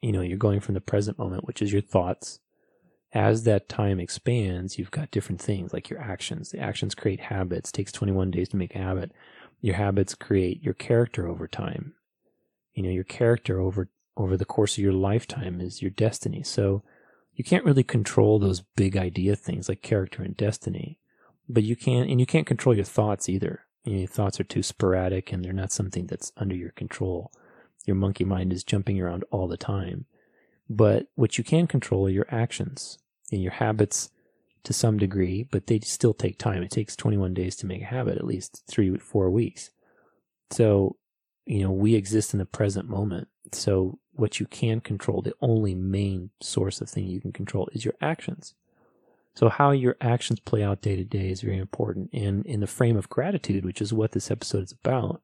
you 0.00 0.12
know, 0.12 0.20
you're 0.20 0.38
going 0.38 0.60
from 0.60 0.74
the 0.74 0.80
present 0.80 1.18
moment, 1.18 1.46
which 1.46 1.62
is 1.62 1.72
your 1.72 1.82
thoughts. 1.82 2.40
As 3.12 3.42
that 3.44 3.68
time 3.68 4.00
expands, 4.00 4.78
you've 4.78 4.90
got 4.90 5.10
different 5.10 5.40
things 5.40 5.72
like 5.72 5.90
your 5.90 6.00
actions. 6.00 6.50
The 6.50 6.60
actions 6.60 6.94
create 6.94 7.20
habits. 7.20 7.70
It 7.70 7.74
takes 7.74 7.92
21 7.92 8.30
days 8.30 8.48
to 8.50 8.56
make 8.56 8.74
a 8.74 8.78
habit. 8.78 9.12
Your 9.60 9.76
habits 9.76 10.14
create 10.14 10.62
your 10.62 10.74
character 10.74 11.28
over 11.28 11.46
time. 11.46 11.94
You 12.72 12.82
know, 12.82 12.90
your 12.90 13.04
character 13.04 13.60
over 13.60 13.90
over 14.16 14.36
the 14.36 14.44
course 14.44 14.76
of 14.76 14.84
your 14.84 14.92
lifetime 14.92 15.60
is 15.60 15.80
your 15.80 15.90
destiny. 15.90 16.42
So 16.42 16.82
you 17.34 17.44
can't 17.44 17.64
really 17.64 17.82
control 17.82 18.38
those 18.38 18.60
big 18.60 18.96
idea 18.96 19.36
things 19.36 19.68
like 19.68 19.82
character 19.82 20.22
and 20.22 20.36
destiny, 20.36 20.98
but 21.48 21.62
you 21.62 21.76
can't, 21.76 22.08
and 22.10 22.20
you 22.20 22.26
can't 22.26 22.46
control 22.46 22.74
your 22.74 22.84
thoughts 22.84 23.28
either. 23.28 23.66
You 23.84 23.92
know, 23.92 23.98
your 24.00 24.08
thoughts 24.08 24.38
are 24.38 24.44
too 24.44 24.62
sporadic 24.62 25.32
and 25.32 25.44
they're 25.44 25.52
not 25.52 25.72
something 25.72 26.06
that's 26.06 26.32
under 26.36 26.54
your 26.54 26.70
control. 26.70 27.32
Your 27.84 27.96
monkey 27.96 28.24
mind 28.24 28.52
is 28.52 28.64
jumping 28.64 29.00
around 29.00 29.24
all 29.30 29.48
the 29.48 29.56
time. 29.56 30.06
But 30.68 31.08
what 31.16 31.36
you 31.36 31.44
can 31.44 31.66
control 31.66 32.06
are 32.06 32.10
your 32.10 32.26
actions 32.30 32.98
and 33.30 33.42
your 33.42 33.52
habits 33.52 34.10
to 34.64 34.72
some 34.72 34.98
degree, 34.98 35.42
but 35.42 35.66
they 35.66 35.80
still 35.80 36.14
take 36.14 36.38
time. 36.38 36.62
It 36.62 36.70
takes 36.70 36.94
21 36.94 37.34
days 37.34 37.56
to 37.56 37.66
make 37.66 37.82
a 37.82 37.86
habit, 37.86 38.16
at 38.16 38.26
least 38.26 38.62
three, 38.68 38.96
four 38.96 39.28
weeks. 39.30 39.70
So, 40.50 40.96
you 41.44 41.62
know, 41.62 41.72
we 41.72 41.94
exist 41.94 42.32
in 42.32 42.38
the 42.38 42.46
present 42.46 42.88
moment. 42.88 43.28
So 43.50 43.98
what 44.12 44.38
you 44.38 44.46
can 44.46 44.80
control, 44.80 45.22
the 45.22 45.34
only 45.40 45.74
main 45.74 46.30
source 46.40 46.80
of 46.80 46.88
thing 46.88 47.06
you 47.06 47.20
can 47.20 47.32
control 47.32 47.68
is 47.72 47.84
your 47.84 47.94
actions. 48.00 48.54
So 49.34 49.48
how 49.48 49.70
your 49.70 49.96
actions 50.00 50.40
play 50.40 50.62
out 50.62 50.82
day 50.82 50.96
to 50.96 51.04
day 51.04 51.30
is 51.30 51.40
very 51.40 51.58
important. 51.58 52.10
And 52.12 52.44
in 52.44 52.60
the 52.60 52.66
frame 52.66 52.96
of 52.96 53.08
gratitude, 53.08 53.64
which 53.64 53.80
is 53.80 53.92
what 53.92 54.12
this 54.12 54.30
episode 54.30 54.64
is 54.64 54.72
about, 54.72 55.22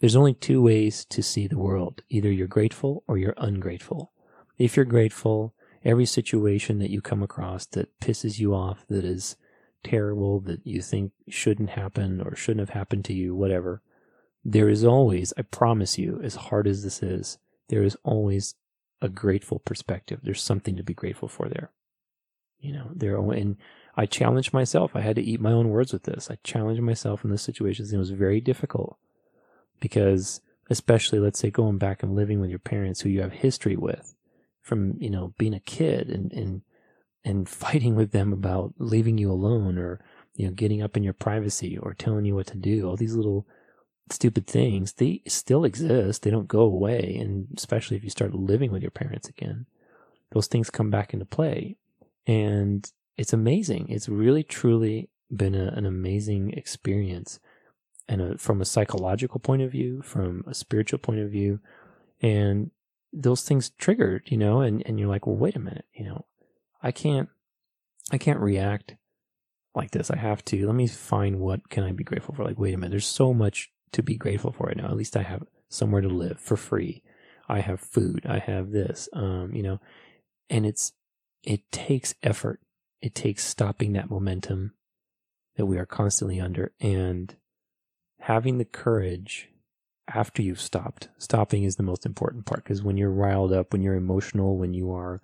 there's 0.00 0.16
only 0.16 0.34
two 0.34 0.62
ways 0.62 1.04
to 1.06 1.22
see 1.22 1.46
the 1.46 1.58
world. 1.58 2.02
Either 2.08 2.30
you're 2.30 2.46
grateful 2.46 3.02
or 3.06 3.18
you're 3.18 3.34
ungrateful. 3.36 4.12
If 4.58 4.76
you're 4.76 4.84
grateful, 4.84 5.54
every 5.84 6.06
situation 6.06 6.78
that 6.78 6.90
you 6.90 7.00
come 7.00 7.22
across 7.22 7.66
that 7.66 7.98
pisses 8.00 8.38
you 8.38 8.54
off, 8.54 8.84
that 8.88 9.04
is 9.04 9.36
terrible, 9.82 10.40
that 10.40 10.66
you 10.66 10.82
think 10.82 11.12
shouldn't 11.28 11.70
happen 11.70 12.20
or 12.20 12.36
shouldn't 12.36 12.66
have 12.66 12.76
happened 12.76 13.04
to 13.06 13.14
you, 13.14 13.34
whatever, 13.34 13.82
there 14.44 14.68
is 14.68 14.84
always, 14.84 15.32
I 15.36 15.42
promise 15.42 15.98
you, 15.98 16.20
as 16.22 16.34
hard 16.34 16.66
as 16.66 16.82
this 16.82 17.02
is, 17.02 17.38
there 17.68 17.82
is 17.82 17.96
always 18.04 18.54
a 19.02 19.08
grateful 19.08 19.58
perspective. 19.58 20.20
There's 20.22 20.42
something 20.42 20.76
to 20.76 20.82
be 20.82 20.94
grateful 20.94 21.28
for 21.28 21.48
there. 21.48 21.70
You 22.60 22.72
know, 22.72 22.90
there 22.94 23.16
and 23.16 23.56
I 23.96 24.06
challenged 24.06 24.52
myself. 24.52 24.92
I 24.94 25.00
had 25.00 25.16
to 25.16 25.22
eat 25.22 25.40
my 25.40 25.52
own 25.52 25.68
words 25.68 25.92
with 25.92 26.04
this. 26.04 26.30
I 26.30 26.38
challenged 26.44 26.82
myself 26.82 27.24
in 27.24 27.30
this 27.30 27.42
situation. 27.42 27.86
It 27.92 27.98
was 27.98 28.10
very 28.10 28.40
difficult 28.40 28.96
because, 29.80 30.40
especially, 30.68 31.18
let's 31.18 31.38
say 31.38 31.50
going 31.50 31.78
back 31.78 32.02
and 32.02 32.14
living 32.14 32.40
with 32.40 32.50
your 32.50 32.58
parents 32.58 33.00
who 33.00 33.08
you 33.08 33.22
have 33.22 33.32
history 33.32 33.76
with 33.76 34.14
from, 34.62 34.96
you 35.00 35.10
know, 35.10 35.34
being 35.38 35.54
a 35.54 35.60
kid 35.60 36.08
and, 36.08 36.32
and, 36.32 36.62
and 37.24 37.48
fighting 37.48 37.94
with 37.96 38.12
them 38.12 38.32
about 38.32 38.74
leaving 38.78 39.18
you 39.18 39.30
alone 39.30 39.78
or, 39.78 40.00
you 40.34 40.46
know, 40.46 40.52
getting 40.52 40.82
up 40.82 40.96
in 40.96 41.02
your 41.02 41.12
privacy 41.12 41.76
or 41.76 41.94
telling 41.94 42.24
you 42.24 42.34
what 42.34 42.46
to 42.46 42.56
do. 42.56 42.88
All 42.88 42.96
these 42.96 43.16
little 43.16 43.46
stupid 44.10 44.46
things, 44.46 44.94
they 44.94 45.22
still 45.26 45.64
exist. 45.64 46.22
They 46.22 46.30
don't 46.30 46.48
go 46.48 46.62
away. 46.62 47.16
And 47.20 47.48
especially 47.56 47.96
if 47.96 48.04
you 48.04 48.10
start 48.10 48.34
living 48.34 48.70
with 48.70 48.82
your 48.82 48.90
parents 48.90 49.28
again, 49.28 49.66
those 50.30 50.46
things 50.46 50.70
come 50.70 50.90
back 50.90 51.12
into 51.12 51.24
play. 51.24 51.76
And 52.26 52.90
it's 53.16 53.32
amazing. 53.32 53.88
It's 53.88 54.08
really, 54.08 54.42
truly 54.42 55.10
been 55.34 55.54
a, 55.54 55.68
an 55.68 55.86
amazing 55.86 56.52
experience. 56.52 57.40
And 58.08 58.20
a, 58.20 58.38
from 58.38 58.60
a 58.60 58.64
psychological 58.64 59.40
point 59.40 59.62
of 59.62 59.70
view, 59.70 60.02
from 60.02 60.44
a 60.46 60.54
spiritual 60.54 60.98
point 60.98 61.20
of 61.20 61.30
view, 61.30 61.60
and 62.20 62.70
those 63.12 63.42
things 63.42 63.70
triggered, 63.70 64.22
you 64.26 64.36
know, 64.36 64.60
and, 64.60 64.82
and 64.86 64.98
you're 64.98 65.08
like, 65.08 65.26
well, 65.26 65.36
wait 65.36 65.56
a 65.56 65.60
minute, 65.60 65.84
you 65.92 66.04
know, 66.04 66.26
I 66.82 66.92
can't, 66.92 67.28
I 68.12 68.18
can't 68.18 68.40
react 68.40 68.96
like 69.74 69.92
this. 69.92 70.10
I 70.10 70.16
have 70.16 70.44
to, 70.46 70.66
let 70.66 70.74
me 70.74 70.88
find 70.88 71.38
what 71.38 71.68
can 71.70 71.84
I 71.84 71.92
be 71.92 72.04
grateful 72.04 72.34
for? 72.34 72.44
Like, 72.44 72.58
wait 72.58 72.74
a 72.74 72.76
minute, 72.76 72.90
there's 72.90 73.06
so 73.06 73.32
much 73.32 73.70
to 73.92 74.02
be 74.02 74.16
grateful 74.16 74.52
for 74.52 74.66
right 74.66 74.76
now. 74.76 74.86
At 74.86 74.96
least 74.96 75.16
I 75.16 75.22
have 75.22 75.44
somewhere 75.68 76.02
to 76.02 76.08
live 76.08 76.38
for 76.40 76.56
free. 76.56 77.02
I 77.48 77.60
have 77.60 77.80
food. 77.80 78.26
I 78.28 78.38
have 78.38 78.70
this. 78.70 79.08
Um, 79.12 79.50
you 79.52 79.62
know, 79.62 79.80
and 80.48 80.64
it's 80.64 80.92
it 81.42 81.70
takes 81.72 82.14
effort. 82.22 82.60
It 83.00 83.14
takes 83.14 83.44
stopping 83.44 83.92
that 83.92 84.10
momentum 84.10 84.74
that 85.56 85.66
we 85.66 85.78
are 85.78 85.86
constantly 85.86 86.40
under 86.40 86.72
and 86.80 87.34
having 88.20 88.58
the 88.58 88.64
courage 88.64 89.48
after 90.12 90.42
you've 90.42 90.60
stopped. 90.60 91.08
Stopping 91.18 91.64
is 91.64 91.76
the 91.76 91.82
most 91.82 92.04
important 92.04 92.46
part 92.46 92.64
because 92.64 92.82
when 92.82 92.96
you're 92.96 93.10
riled 93.10 93.52
up, 93.52 93.72
when 93.72 93.82
you're 93.82 93.94
emotional, 93.94 94.58
when 94.58 94.74
you 94.74 94.92
are 94.92 95.22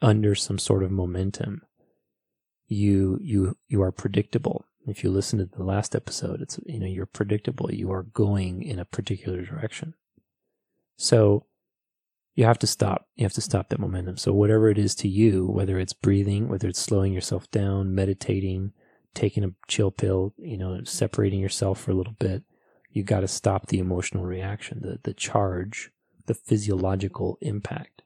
under 0.00 0.34
some 0.34 0.58
sort 0.58 0.82
of 0.82 0.90
momentum, 0.90 1.62
you 2.68 3.18
you 3.20 3.56
you 3.68 3.82
are 3.82 3.90
predictable 3.90 4.64
if 4.88 5.04
you 5.04 5.10
listen 5.10 5.38
to 5.38 5.44
the 5.44 5.62
last 5.62 5.94
episode, 5.94 6.40
it's, 6.40 6.58
you 6.66 6.80
know, 6.80 6.86
you're 6.86 7.06
predictable. 7.06 7.72
You 7.72 7.92
are 7.92 8.04
going 8.04 8.62
in 8.62 8.78
a 8.78 8.84
particular 8.84 9.42
direction. 9.42 9.94
So 10.96 11.44
you 12.38 12.44
have 12.44 12.58
to 12.60 12.68
stop. 12.68 13.08
You 13.16 13.24
have 13.24 13.32
to 13.32 13.40
stop 13.40 13.68
that 13.68 13.80
momentum. 13.80 14.16
So 14.16 14.32
whatever 14.32 14.70
it 14.70 14.78
is 14.78 14.94
to 14.96 15.08
you, 15.08 15.44
whether 15.44 15.76
it's 15.76 15.92
breathing, 15.92 16.48
whether 16.48 16.68
it's 16.68 16.78
slowing 16.78 17.12
yourself 17.12 17.50
down, 17.50 17.96
meditating, 17.96 18.74
taking 19.12 19.42
a 19.42 19.50
chill 19.66 19.90
pill, 19.90 20.34
you 20.38 20.56
know, 20.56 20.84
separating 20.84 21.40
yourself 21.40 21.80
for 21.80 21.90
a 21.90 21.94
little 21.94 22.14
bit. 22.16 22.44
You 22.92 23.02
got 23.02 23.20
to 23.20 23.28
stop 23.28 23.66
the 23.66 23.80
emotional 23.80 24.24
reaction, 24.24 24.82
the, 24.82 25.00
the 25.02 25.14
charge, 25.14 25.90
the 26.26 26.34
physiological 26.34 27.38
impact. 27.40 28.02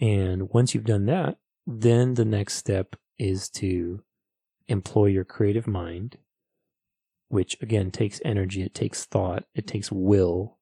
And 0.00 0.50
once 0.50 0.74
you've 0.74 0.82
done 0.82 1.06
that, 1.06 1.38
then 1.64 2.14
the 2.14 2.24
next 2.24 2.54
step 2.54 2.96
is 3.20 3.48
to 3.50 4.02
employ 4.66 5.06
your 5.06 5.24
creative 5.24 5.68
mind, 5.68 6.18
which 7.28 7.56
again 7.62 7.92
takes 7.92 8.20
energy, 8.24 8.64
it 8.64 8.74
takes 8.74 9.04
thought, 9.04 9.44
it 9.54 9.68
takes 9.68 9.92
will, 9.92 10.57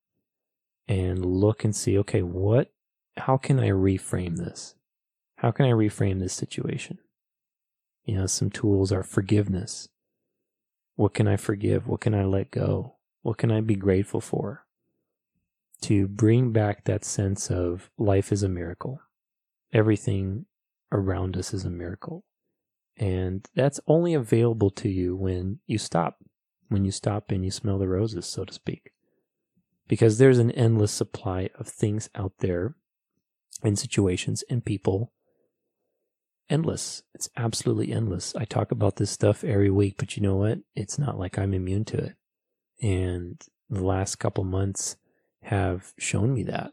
and 0.88 1.24
look 1.24 1.64
and 1.64 1.74
see, 1.74 1.98
okay, 1.98 2.22
what, 2.22 2.72
how 3.16 3.36
can 3.36 3.58
I 3.58 3.70
reframe 3.70 4.36
this? 4.36 4.74
How 5.36 5.50
can 5.50 5.66
I 5.66 5.70
reframe 5.70 6.20
this 6.20 6.32
situation? 6.32 6.98
You 8.04 8.16
know, 8.16 8.26
some 8.26 8.50
tools 8.50 8.92
are 8.92 9.02
forgiveness. 9.02 9.88
What 10.94 11.12
can 11.12 11.26
I 11.28 11.36
forgive? 11.36 11.86
What 11.88 12.00
can 12.00 12.14
I 12.14 12.24
let 12.24 12.50
go? 12.50 12.96
What 13.22 13.38
can 13.38 13.50
I 13.50 13.60
be 13.60 13.74
grateful 13.74 14.20
for? 14.20 14.64
To 15.82 16.06
bring 16.06 16.52
back 16.52 16.84
that 16.84 17.04
sense 17.04 17.50
of 17.50 17.90
life 17.98 18.32
is 18.32 18.42
a 18.42 18.48
miracle. 18.48 19.00
Everything 19.72 20.46
around 20.92 21.36
us 21.36 21.52
is 21.52 21.64
a 21.64 21.70
miracle. 21.70 22.24
And 22.96 23.46
that's 23.54 23.80
only 23.86 24.14
available 24.14 24.70
to 24.70 24.88
you 24.88 25.16
when 25.16 25.58
you 25.66 25.76
stop, 25.76 26.16
when 26.68 26.84
you 26.84 26.90
stop 26.90 27.30
and 27.30 27.44
you 27.44 27.50
smell 27.50 27.78
the 27.78 27.88
roses, 27.88 28.24
so 28.24 28.44
to 28.44 28.54
speak. 28.54 28.92
Because 29.88 30.18
there's 30.18 30.38
an 30.38 30.50
endless 30.52 30.92
supply 30.92 31.50
of 31.58 31.68
things 31.68 32.08
out 32.14 32.32
there 32.38 32.74
and 33.62 33.78
situations 33.78 34.42
and 34.50 34.64
people. 34.64 35.12
Endless. 36.48 37.02
It's 37.14 37.28
absolutely 37.36 37.92
endless. 37.92 38.34
I 38.36 38.44
talk 38.44 38.70
about 38.70 38.96
this 38.96 39.10
stuff 39.10 39.44
every 39.44 39.70
week, 39.70 39.94
but 39.98 40.16
you 40.16 40.22
know 40.22 40.36
what? 40.36 40.58
It's 40.74 40.98
not 40.98 41.18
like 41.18 41.38
I'm 41.38 41.54
immune 41.54 41.84
to 41.86 41.98
it. 41.98 42.14
And 42.82 43.40
the 43.70 43.84
last 43.84 44.16
couple 44.16 44.44
months 44.44 44.96
have 45.42 45.92
shown 45.98 46.34
me 46.34 46.42
that, 46.44 46.72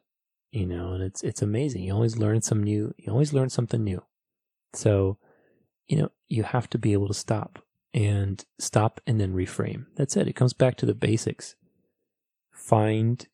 you 0.51 0.65
know, 0.65 0.93
and 0.93 1.03
it's, 1.03 1.23
it's 1.23 1.41
amazing. 1.41 1.83
You 1.83 1.93
always 1.93 2.17
learn 2.17 2.41
some 2.41 2.63
new, 2.63 2.93
you 2.97 3.11
always 3.11 3.33
learn 3.33 3.49
something 3.49 3.83
new. 3.83 4.03
So, 4.73 5.17
you 5.87 5.97
know, 5.97 6.09
you 6.27 6.43
have 6.43 6.69
to 6.71 6.77
be 6.77 6.93
able 6.93 7.07
to 7.07 7.13
stop 7.13 7.63
and 7.93 8.43
stop 8.59 8.99
and 9.05 9.19
then 9.19 9.33
reframe. 9.33 9.85
That's 9.95 10.17
it. 10.17 10.27
It 10.27 10.35
comes 10.35 10.53
back 10.53 10.77
to 10.77 10.85
the 10.85 10.95
basics. 10.95 11.55
Find, 12.63 13.27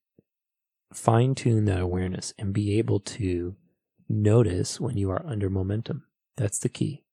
fine 0.92 1.36
tune 1.36 1.66
that 1.66 1.80
awareness 1.80 2.34
and 2.40 2.52
be 2.52 2.80
able 2.80 3.00
to 3.02 3.56
notice 4.10 4.80
when 4.80 4.98
you 4.98 5.12
are 5.12 5.24
under 5.24 5.52
momentum. 5.52 6.06
That's 6.36 6.58
the 6.58 6.68
key. 6.68 7.04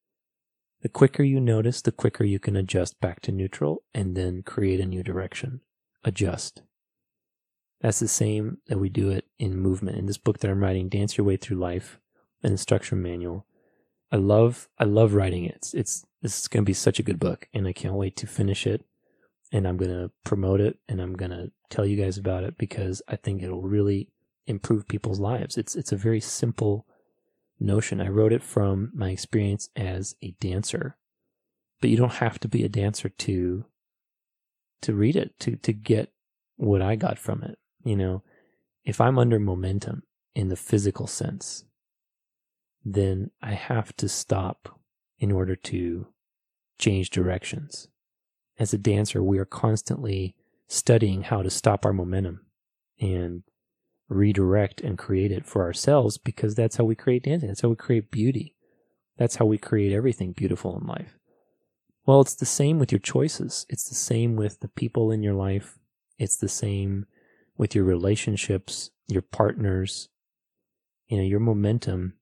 The 0.80 0.88
quicker 0.88 1.22
you 1.22 1.40
notice, 1.40 1.82
the 1.82 1.92
quicker 1.92 2.24
you 2.24 2.38
can 2.38 2.56
adjust 2.56 2.98
back 3.00 3.20
to 3.22 3.32
neutral 3.32 3.82
and 3.92 4.16
then 4.16 4.42
create 4.42 4.80
a 4.80 4.86
new 4.86 5.02
direction. 5.02 5.60
Adjust. 6.04 6.62
That's 7.82 7.98
the 7.98 8.08
same 8.08 8.58
that 8.68 8.78
we 8.78 8.88
do 8.88 9.10
it 9.10 9.26
in 9.38 9.58
movement. 9.58 9.98
In 9.98 10.06
this 10.06 10.16
book 10.16 10.38
that 10.38 10.50
I'm 10.50 10.62
writing, 10.62 10.88
Dance 10.88 11.18
Your 11.18 11.26
Way 11.26 11.36
Through 11.36 11.58
Life, 11.58 12.00
an 12.42 12.52
instruction 12.52 13.02
manual, 13.02 13.44
I 14.10 14.16
love 14.16 14.68
I 14.78 14.84
love 14.84 15.12
writing 15.12 15.44
it. 15.44 15.56
It's, 15.56 15.74
it's 15.74 16.06
this 16.22 16.40
is 16.40 16.48
going 16.48 16.64
to 16.64 16.66
be 16.66 16.72
such 16.72 16.98
a 16.98 17.02
good 17.02 17.20
book, 17.20 17.46
and 17.52 17.66
I 17.66 17.74
can't 17.74 17.94
wait 17.94 18.16
to 18.16 18.26
finish 18.26 18.66
it. 18.66 18.86
And 19.56 19.66
I'm 19.66 19.78
going 19.78 19.90
to 19.90 20.10
promote 20.22 20.60
it, 20.60 20.78
and 20.86 21.00
I'm 21.00 21.14
going 21.14 21.30
to 21.30 21.50
tell 21.70 21.86
you 21.86 21.96
guys 21.96 22.18
about 22.18 22.44
it 22.44 22.58
because 22.58 23.00
I 23.08 23.16
think 23.16 23.42
it'll 23.42 23.62
really 23.62 24.10
improve 24.46 24.86
people's 24.86 25.18
lives. 25.18 25.56
It's 25.56 25.74
it's 25.74 25.92
a 25.92 25.96
very 25.96 26.20
simple 26.20 26.86
notion. 27.58 28.02
I 28.02 28.08
wrote 28.08 28.34
it 28.34 28.42
from 28.42 28.92
my 28.94 29.08
experience 29.08 29.70
as 29.74 30.14
a 30.22 30.34
dancer, 30.40 30.98
but 31.80 31.88
you 31.88 31.96
don't 31.96 32.14
have 32.14 32.38
to 32.40 32.48
be 32.48 32.64
a 32.64 32.68
dancer 32.68 33.08
to 33.08 33.64
to 34.82 34.94
read 34.94 35.16
it 35.16 35.38
to 35.40 35.56
to 35.56 35.72
get 35.72 36.12
what 36.56 36.82
I 36.82 36.96
got 36.96 37.18
from 37.18 37.42
it. 37.42 37.58
You 37.82 37.96
know, 37.96 38.22
if 38.84 39.00
I'm 39.00 39.18
under 39.18 39.38
momentum 39.38 40.02
in 40.34 40.48
the 40.48 40.56
physical 40.56 41.06
sense, 41.06 41.64
then 42.84 43.30
I 43.40 43.54
have 43.54 43.96
to 43.96 44.08
stop 44.08 44.78
in 45.18 45.32
order 45.32 45.56
to 45.56 46.08
change 46.78 47.08
directions. 47.08 47.88
As 48.58 48.72
a 48.72 48.78
dancer, 48.78 49.22
we 49.22 49.38
are 49.38 49.44
constantly 49.44 50.34
studying 50.68 51.22
how 51.22 51.42
to 51.42 51.50
stop 51.50 51.84
our 51.84 51.92
momentum 51.92 52.46
and 53.00 53.42
redirect 54.08 54.80
and 54.80 54.96
create 54.96 55.32
it 55.32 55.44
for 55.44 55.62
ourselves 55.62 56.16
because 56.18 56.54
that's 56.54 56.76
how 56.76 56.84
we 56.84 56.94
create 56.94 57.24
dancing. 57.24 57.48
That's 57.48 57.60
how 57.60 57.68
we 57.68 57.76
create 57.76 58.10
beauty. 58.10 58.54
That's 59.18 59.36
how 59.36 59.46
we 59.46 59.58
create 59.58 59.92
everything 59.92 60.32
beautiful 60.32 60.78
in 60.78 60.86
life. 60.86 61.18
Well, 62.06 62.20
it's 62.20 62.34
the 62.34 62.46
same 62.46 62.78
with 62.78 62.92
your 62.92 63.00
choices. 63.00 63.66
It's 63.68 63.88
the 63.88 63.94
same 63.94 64.36
with 64.36 64.60
the 64.60 64.68
people 64.68 65.10
in 65.10 65.22
your 65.22 65.34
life. 65.34 65.78
It's 66.18 66.36
the 66.36 66.48
same 66.48 67.06
with 67.58 67.74
your 67.74 67.84
relationships, 67.84 68.90
your 69.08 69.22
partners. 69.22 70.08
You 71.08 71.18
know, 71.18 71.24
your 71.24 71.40
momentum 71.40 72.14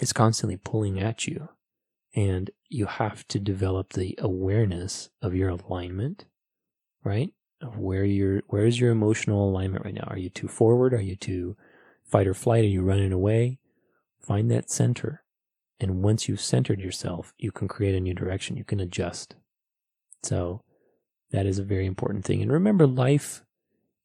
is 0.00 0.12
constantly 0.12 0.56
pulling 0.56 1.00
at 1.00 1.26
you. 1.26 1.48
And 2.14 2.50
you 2.68 2.86
have 2.86 3.26
to 3.28 3.38
develop 3.38 3.92
the 3.92 4.18
awareness 4.18 5.08
of 5.22 5.34
your 5.34 5.48
alignment, 5.48 6.26
right? 7.04 7.32
Of 7.62 7.78
where 7.78 8.04
your 8.04 8.42
where 8.48 8.66
is 8.66 8.80
your 8.80 8.90
emotional 8.90 9.48
alignment 9.48 9.84
right 9.84 9.94
now? 9.94 10.08
Are 10.08 10.18
you 10.18 10.28
too 10.28 10.48
forward? 10.48 10.92
Are 10.92 11.00
you 11.00 11.16
too 11.16 11.56
fight 12.04 12.26
or 12.26 12.34
flight? 12.34 12.64
Are 12.64 12.68
you 12.68 12.82
running 12.82 13.12
away? 13.12 13.58
Find 14.20 14.50
that 14.50 14.70
center. 14.70 15.22
And 15.80 16.02
once 16.02 16.28
you've 16.28 16.40
centered 16.40 16.80
yourself, 16.80 17.32
you 17.38 17.50
can 17.50 17.66
create 17.66 17.94
a 17.94 18.00
new 18.00 18.14
direction. 18.14 18.56
You 18.56 18.64
can 18.64 18.78
adjust. 18.78 19.34
So 20.22 20.62
that 21.30 21.46
is 21.46 21.58
a 21.58 21.64
very 21.64 21.86
important 21.86 22.24
thing. 22.24 22.42
And 22.42 22.52
remember, 22.52 22.86
life, 22.86 23.42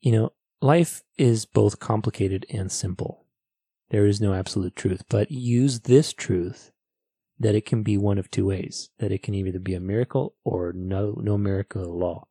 you 0.01 0.11
know, 0.11 0.33
life 0.61 1.03
is 1.17 1.45
both 1.45 1.79
complicated 1.79 2.45
and 2.49 2.71
simple. 2.71 3.25
There 3.89 4.05
is 4.05 4.19
no 4.19 4.33
absolute 4.33 4.75
truth, 4.75 5.03
but 5.09 5.31
use 5.31 5.81
this 5.81 6.13
truth 6.13 6.71
that 7.39 7.55
it 7.55 7.65
can 7.65 7.83
be 7.83 7.97
one 7.97 8.17
of 8.17 8.31
two 8.31 8.47
ways, 8.47 8.89
that 8.99 9.11
it 9.11 9.21
can 9.21 9.33
either 9.35 9.59
be 9.59 9.75
a 9.75 9.79
miracle 9.79 10.35
or 10.43 10.73
no, 10.73 11.19
no 11.21 11.37
miracle 11.37 11.81
at 11.81 12.03
all. 12.03 12.27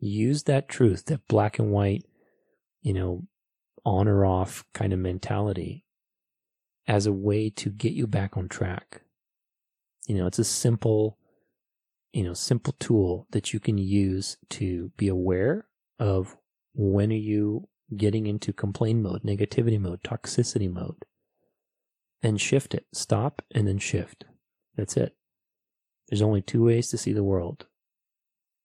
Use 0.00 0.44
that 0.44 0.68
truth, 0.68 1.06
that 1.06 1.26
black 1.28 1.58
and 1.58 1.70
white, 1.70 2.04
you 2.82 2.92
know, 2.92 3.24
on 3.84 4.08
or 4.08 4.24
off 4.24 4.64
kind 4.74 4.92
of 4.92 4.98
mentality 4.98 5.84
as 6.86 7.06
a 7.06 7.12
way 7.12 7.50
to 7.50 7.70
get 7.70 7.92
you 7.92 8.06
back 8.06 8.36
on 8.36 8.48
track. 8.48 9.02
You 10.06 10.16
know, 10.16 10.26
it's 10.26 10.38
a 10.38 10.44
simple, 10.44 11.18
you 12.12 12.24
know, 12.24 12.34
simple 12.34 12.74
tool 12.78 13.26
that 13.30 13.52
you 13.52 13.60
can 13.60 13.78
use 13.78 14.38
to 14.50 14.90
be 14.96 15.08
aware 15.08 15.66
of 15.98 16.36
when 16.74 17.10
are 17.10 17.16
you 17.16 17.68
getting 17.96 18.26
into 18.26 18.52
complain 18.52 19.02
mode, 19.02 19.22
negativity 19.22 19.80
mode, 19.80 20.02
toxicity 20.02 20.70
mode, 20.70 21.04
and 22.22 22.40
shift 22.40 22.74
it. 22.74 22.86
Stop 22.92 23.42
and 23.54 23.66
then 23.66 23.78
shift. 23.78 24.24
That's 24.78 24.96
it. 24.96 25.14
There's 26.08 26.22
only 26.22 26.40
two 26.40 26.64
ways 26.64 26.88
to 26.88 26.96
see 26.96 27.12
the 27.12 27.24
world. 27.24 27.66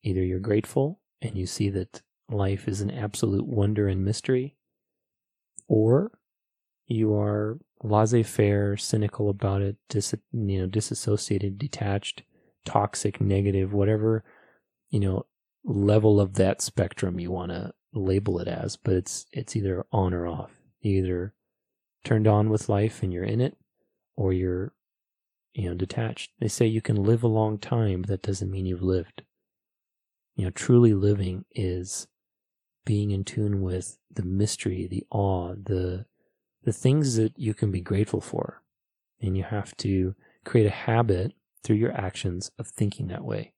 Either 0.03 0.23
you're 0.23 0.39
grateful 0.39 1.01
and 1.21 1.35
you 1.35 1.45
see 1.45 1.69
that 1.71 2.01
life 2.29 2.67
is 2.67 2.81
an 2.81 2.91
absolute 2.91 3.47
wonder 3.47 3.87
and 3.87 4.05
mystery, 4.05 4.55
or 5.67 6.11
you 6.85 7.15
are 7.15 7.57
laissez-faire, 7.83 8.77
cynical 8.77 9.29
about 9.29 9.61
it, 9.61 9.75
dis, 9.89 10.13
you 10.31 10.59
know, 10.59 10.67
disassociated, 10.67 11.57
detached, 11.57 12.23
toxic, 12.63 13.19
negative, 13.19 13.73
whatever, 13.73 14.23
you 14.89 14.99
know, 14.99 15.25
level 15.65 16.21
of 16.21 16.35
that 16.35 16.61
spectrum 16.61 17.19
you 17.19 17.31
want 17.31 17.51
to 17.51 17.73
label 17.93 18.39
it 18.39 18.47
as, 18.47 18.77
but 18.77 18.93
it's 18.93 19.25
it's 19.31 19.55
either 19.55 19.85
on 19.91 20.13
or 20.13 20.27
off. 20.27 20.51
You 20.81 21.03
either 21.03 21.33
turned 22.03 22.27
on 22.27 22.49
with 22.49 22.69
life 22.69 23.01
and 23.01 23.11
you're 23.11 23.23
in 23.23 23.41
it, 23.41 23.57
or 24.15 24.31
you're 24.31 24.73
you 25.53 25.69
know 25.69 25.75
detached. 25.75 26.31
They 26.39 26.47
say 26.47 26.65
you 26.65 26.81
can 26.81 27.03
live 27.03 27.23
a 27.23 27.27
long 27.27 27.57
time, 27.57 28.01
but 28.01 28.09
that 28.09 28.21
doesn't 28.23 28.51
mean 28.51 28.65
you've 28.65 28.83
lived. 28.83 29.23
You 30.35 30.45
know, 30.45 30.51
truly 30.51 30.93
living 30.93 31.45
is 31.51 32.07
being 32.85 33.11
in 33.11 33.23
tune 33.23 33.61
with 33.61 33.97
the 34.11 34.23
mystery, 34.23 34.87
the 34.87 35.05
awe, 35.11 35.53
the 35.55 36.05
the 36.63 36.73
things 36.73 37.15
that 37.17 37.37
you 37.37 37.53
can 37.53 37.71
be 37.71 37.81
grateful 37.81 38.21
for. 38.21 38.61
And 39.21 39.37
you 39.37 39.43
have 39.43 39.75
to 39.77 40.15
create 40.43 40.67
a 40.67 40.71
habit 40.71 41.33
through 41.63 41.77
your 41.77 41.93
actions 41.93 42.51
of 42.59 42.67
thinking 42.67 43.07
that 43.07 43.23
way 43.23 43.53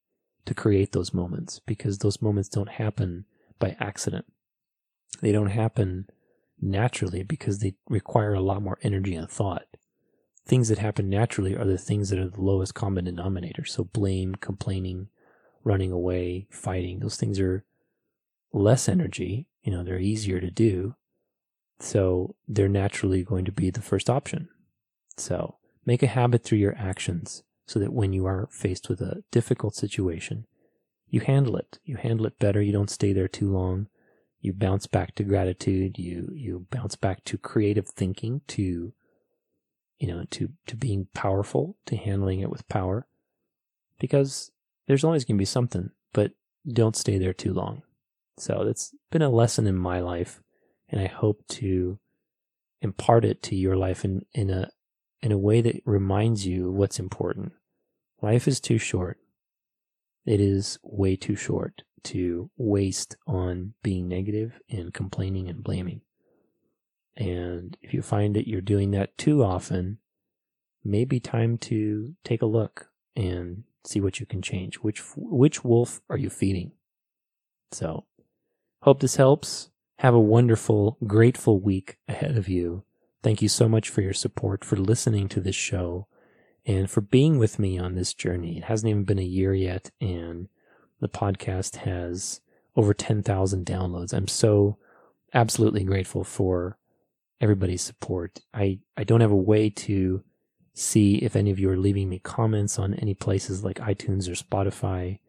to 0.45 0.53
create 0.53 0.91
those 0.91 1.13
moments 1.13 1.60
because 1.65 1.99
those 1.99 2.21
moments 2.21 2.49
don't 2.49 2.69
happen 2.69 3.25
by 3.58 3.75
accident. 3.79 4.25
They 5.21 5.31
don't 5.31 5.47
happen 5.47 6.08
naturally 6.62 7.23
because 7.23 7.60
they 7.60 7.75
require 7.89 8.34
a 8.34 8.41
lot 8.41 8.62
more 8.62 8.77
energy 8.81 9.15
and 9.15 9.29
thought. 9.29 9.65
Things 10.45 10.69
that 10.69 10.77
happen 10.77 11.10
naturally 11.10 11.55
are 11.55 11.65
the 11.65 11.77
things 11.77 12.10
that 12.10 12.19
are 12.19 12.29
the 12.29 12.41
lowest 12.41 12.75
common 12.75 13.05
denominator. 13.05 13.65
So 13.65 13.84
blame, 13.84 14.36
complaining, 14.36 15.08
running 15.63 15.91
away, 15.91 16.47
fighting, 16.51 16.99
those 16.99 17.17
things 17.17 17.39
are 17.39 17.63
less 18.53 18.88
energy. 18.88 19.47
You 19.63 19.71
know, 19.71 19.84
they're 19.84 19.99
easier 19.99 20.39
to 20.39 20.51
do. 20.51 20.95
So 21.79 22.36
they're 22.47 22.69
naturally 22.69 23.23
going 23.23 23.45
to 23.45 23.51
be 23.51 23.69
the 23.69 23.81
first 23.81 24.10
option. 24.10 24.47
So 25.17 25.55
make 25.86 26.03
a 26.03 26.08
habit 26.08 26.43
through 26.43 26.60
your 26.60 26.75
actions 26.77 27.43
so 27.65 27.79
that 27.79 27.93
when 27.93 28.13
you 28.13 28.25
are 28.25 28.47
faced 28.51 28.88
with 28.88 29.01
a 29.01 29.23
difficult 29.31 29.75
situation, 29.75 30.45
you 31.10 31.21
handle 31.21 31.58
it. 31.58 31.79
You 31.84 31.97
handle 31.97 32.27
it 32.27 32.39
better. 32.39 32.62
You 32.62 32.71
don't 32.71 32.89
stay 32.89 33.13
there 33.13 33.27
too 33.27 33.51
long. 33.51 33.88
You 34.39 34.53
bounce 34.53 34.86
back 34.86 35.15
to 35.15 35.23
gratitude. 35.23 35.97
You, 35.97 36.29
you 36.34 36.67
bounce 36.69 36.95
back 36.95 37.23
to 37.25 37.38
creative 37.38 37.88
thinking, 37.88 38.41
to, 38.49 38.93
you 39.99 40.08
know, 40.08 40.25
to, 40.31 40.49
to 40.67 40.75
being 40.75 41.08
powerful, 41.13 41.77
to 41.86 41.95
handling 41.95 42.39
it 42.39 42.49
with 42.49 42.67
power. 42.67 43.08
Because 43.99 44.51
there's 44.88 45.03
always 45.03 45.25
going 45.25 45.38
to 45.38 45.41
be 45.41 45.45
something, 45.45 45.91
but 46.13 46.31
don't 46.67 46.95
stay 46.95 47.17
there 47.17 47.34
too 47.34 47.53
long. 47.53 47.84
So 48.38 48.63
that's 48.65 48.93
been 49.12 49.21
a 49.21 49.29
lesson 49.29 49.67
in 49.67 49.77
my 49.77 50.01
life, 50.01 50.41
and 50.89 50.99
I 50.99 51.08
hope 51.08 51.47
to 51.49 51.99
impart 52.81 53.23
it 53.23 53.41
to 53.43 53.55
your 53.55 53.77
life 53.77 54.03
in, 54.03 54.25
in 54.34 54.49
a 54.49 54.69
in 55.21 55.31
a 55.31 55.38
way 55.38 55.60
that 55.62 55.81
reminds 55.86 56.45
you 56.45 56.69
what's 56.71 56.99
important. 56.99 57.53
Life 58.21 58.47
is 58.47 58.60
too 58.60 58.77
short. 58.77 59.17
It 60.25 60.39
is 60.39 60.77
way 60.84 61.15
too 61.15 61.36
short 61.36 61.81
to 62.03 62.51
waste 62.58 63.17
on 63.25 63.73
being 63.81 64.08
negative 64.08 64.60
and 64.69 64.93
complaining 64.93 65.49
and 65.49 65.63
blaming. 65.63 66.01
And 67.17 67.78
if 67.82 67.93
you 67.93 68.01
find 68.01 68.36
that 68.36 68.47
you're 68.47 68.62
doing 68.62 68.91
that 68.91 69.17
too 69.17 69.43
often, 69.43 69.99
maybe 70.84 71.19
time 71.19 71.58
to 71.58 72.15
take 72.23 72.41
a 72.41 72.47
look 72.47 72.89
and 73.15 73.63
see 73.86 74.01
what 74.01 74.19
you 74.19 74.25
can 74.25 74.41
change. 74.41 74.75
Which 74.78 75.01
which 75.15 75.63
wolf 75.63 76.01
are 76.10 76.17
you 76.17 76.30
feeding? 76.30 76.71
So, 77.71 78.06
hope 78.82 78.99
this 78.99 79.15
helps. 79.15 79.69
Have 79.99 80.13
a 80.13 80.19
wonderful, 80.19 80.97
grateful 81.08 81.60
week 81.60 81.97
ahead 82.08 82.38
of 82.38 82.49
you. 82.49 82.84
Thank 83.23 83.41
you 83.41 83.47
so 83.49 83.69
much 83.69 83.89
for 83.89 84.01
your 84.01 84.13
support, 84.13 84.65
for 84.65 84.75
listening 84.75 85.30
to 85.30 85.39
this 85.39 85.56
show, 85.56 86.08
and 86.65 86.89
for 86.89 87.01
being 87.01 87.39
with 87.39 87.60
me 87.60 87.80
on 87.80 87.95
this 87.95 88.13
journey. 88.13 88.58
It 88.58 88.65
hasn't 88.65 88.89
even 88.89 89.06
been 89.06 89.19
a 89.19 89.23
year 89.23 89.54
yet, 89.54 89.91
and 90.01 90.49
the 90.99 91.08
podcast 91.08 91.78
has 91.78 92.41
over 92.75 92.93
10,000 92.93 93.65
downloads. 93.65 94.13
I'm 94.13 94.28
so 94.28 94.78
absolutely 95.34 95.84
grateful 95.84 96.23
for 96.23 96.78
everybody's 97.45 97.84
support. 97.84 98.39
I, 98.55 98.79
I 98.97 99.03
don't 99.03 99.21
have 99.21 99.31
a 99.31 99.36
way 99.36 99.69
to 99.69 100.23
see 100.73 101.17
if 101.17 101.36
any 101.36 101.51
of 101.51 101.60
you 101.60 101.69
are 101.69 101.77
leaving 101.77 102.10
me 102.10 102.17
comments 102.17 102.79
on 102.79 102.95
any 102.95 103.13
places 103.13 103.63
like 103.63 103.77
iTunes 103.77 104.27
or 104.27 104.31
Spotify. 104.31 105.19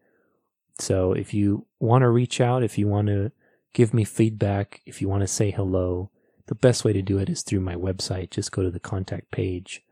So 0.79 1.13
if 1.13 1.31
you 1.31 1.67
want 1.79 2.01
to 2.01 2.09
reach 2.09 2.41
out, 2.41 2.63
if 2.63 2.75
you 2.79 2.87
want 2.87 3.07
to 3.09 3.31
give 3.75 3.93
me 3.93 4.03
feedback, 4.03 4.81
if 4.87 4.99
you 4.99 5.07
want 5.07 5.21
to 5.21 5.27
say 5.27 5.51
hello, 5.51 6.09
the 6.47 6.55
best 6.55 6.83
way 6.83 6.91
to 6.91 7.03
do 7.03 7.19
it 7.19 7.29
is 7.29 7.43
through 7.43 7.59
my 7.59 7.75
website. 7.75 8.31
Just 8.31 8.51
go 8.51 8.63
to 8.63 8.71
the 8.71 8.79
contact 8.79 9.29
page 9.29 9.83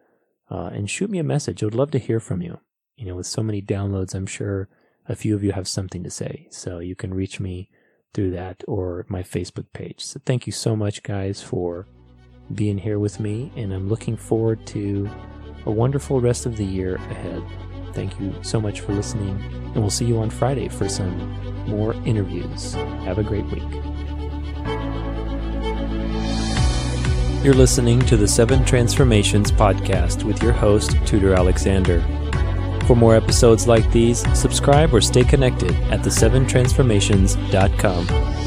uh, 0.49 0.71
and 0.73 0.89
shoot 0.89 1.11
me 1.11 1.19
a 1.19 1.23
message. 1.23 1.61
I 1.61 1.67
would 1.67 1.75
love 1.75 1.91
to 1.91 1.99
hear 1.99 2.19
from 2.19 2.41
you. 2.41 2.59
You 2.95 3.05
know, 3.05 3.15
with 3.17 3.27
so 3.27 3.43
many 3.43 3.61
downloads, 3.61 4.15
I'm 4.15 4.25
sure 4.25 4.67
a 5.07 5.15
few 5.15 5.35
of 5.35 5.43
you 5.43 5.51
have 5.51 5.67
something 5.67 6.03
to 6.03 6.09
say. 6.09 6.47
So 6.49 6.79
you 6.79 6.95
can 6.95 7.13
reach 7.13 7.39
me 7.39 7.69
through 8.15 8.31
that 8.31 8.63
or 8.67 9.05
my 9.09 9.21
Facebook 9.21 9.67
page. 9.73 10.03
So 10.03 10.19
thank 10.25 10.47
you 10.47 10.53
so 10.53 10.75
much, 10.75 11.03
guys, 11.03 11.43
for 11.43 11.87
being 12.53 12.77
here 12.77 12.99
with 12.99 13.19
me. 13.19 13.51
And 13.55 13.73
I'm 13.73 13.89
looking 13.89 14.17
forward 14.17 14.65
to 14.67 15.09
a 15.65 15.71
wonderful 15.71 16.21
rest 16.21 16.45
of 16.45 16.57
the 16.57 16.65
year 16.65 16.95
ahead. 16.95 17.41
Thank 17.93 18.19
you 18.19 18.35
so 18.43 18.59
much 18.59 18.81
for 18.81 18.93
listening, 18.93 19.41
and 19.51 19.77
we'll 19.77 19.89
see 19.89 20.05
you 20.05 20.19
on 20.19 20.29
Friday 20.29 20.67
for 20.67 20.89
some 20.89 21.17
more 21.65 21.93
interviews. 22.05 22.73
Have 22.73 23.17
a 23.19 23.23
great 23.23 23.45
week. 23.45 23.63
You're 27.43 27.53
listening 27.53 28.01
to 28.01 28.17
the 28.17 28.27
Seven 28.27 28.65
Transformations 28.65 29.49
podcast 29.51 30.23
with 30.23 30.43
your 30.43 30.51
host, 30.51 30.97
Tudor 31.05 31.35
Alexander. 31.35 32.01
For 32.85 32.95
more 32.95 33.15
episodes 33.15 33.67
like 33.67 33.91
these, 33.91 34.19
subscribe 34.37 34.93
or 34.93 35.01
stay 35.01 35.23
connected 35.23 35.71
at 35.91 36.01
the7transformations.com. 36.01 38.44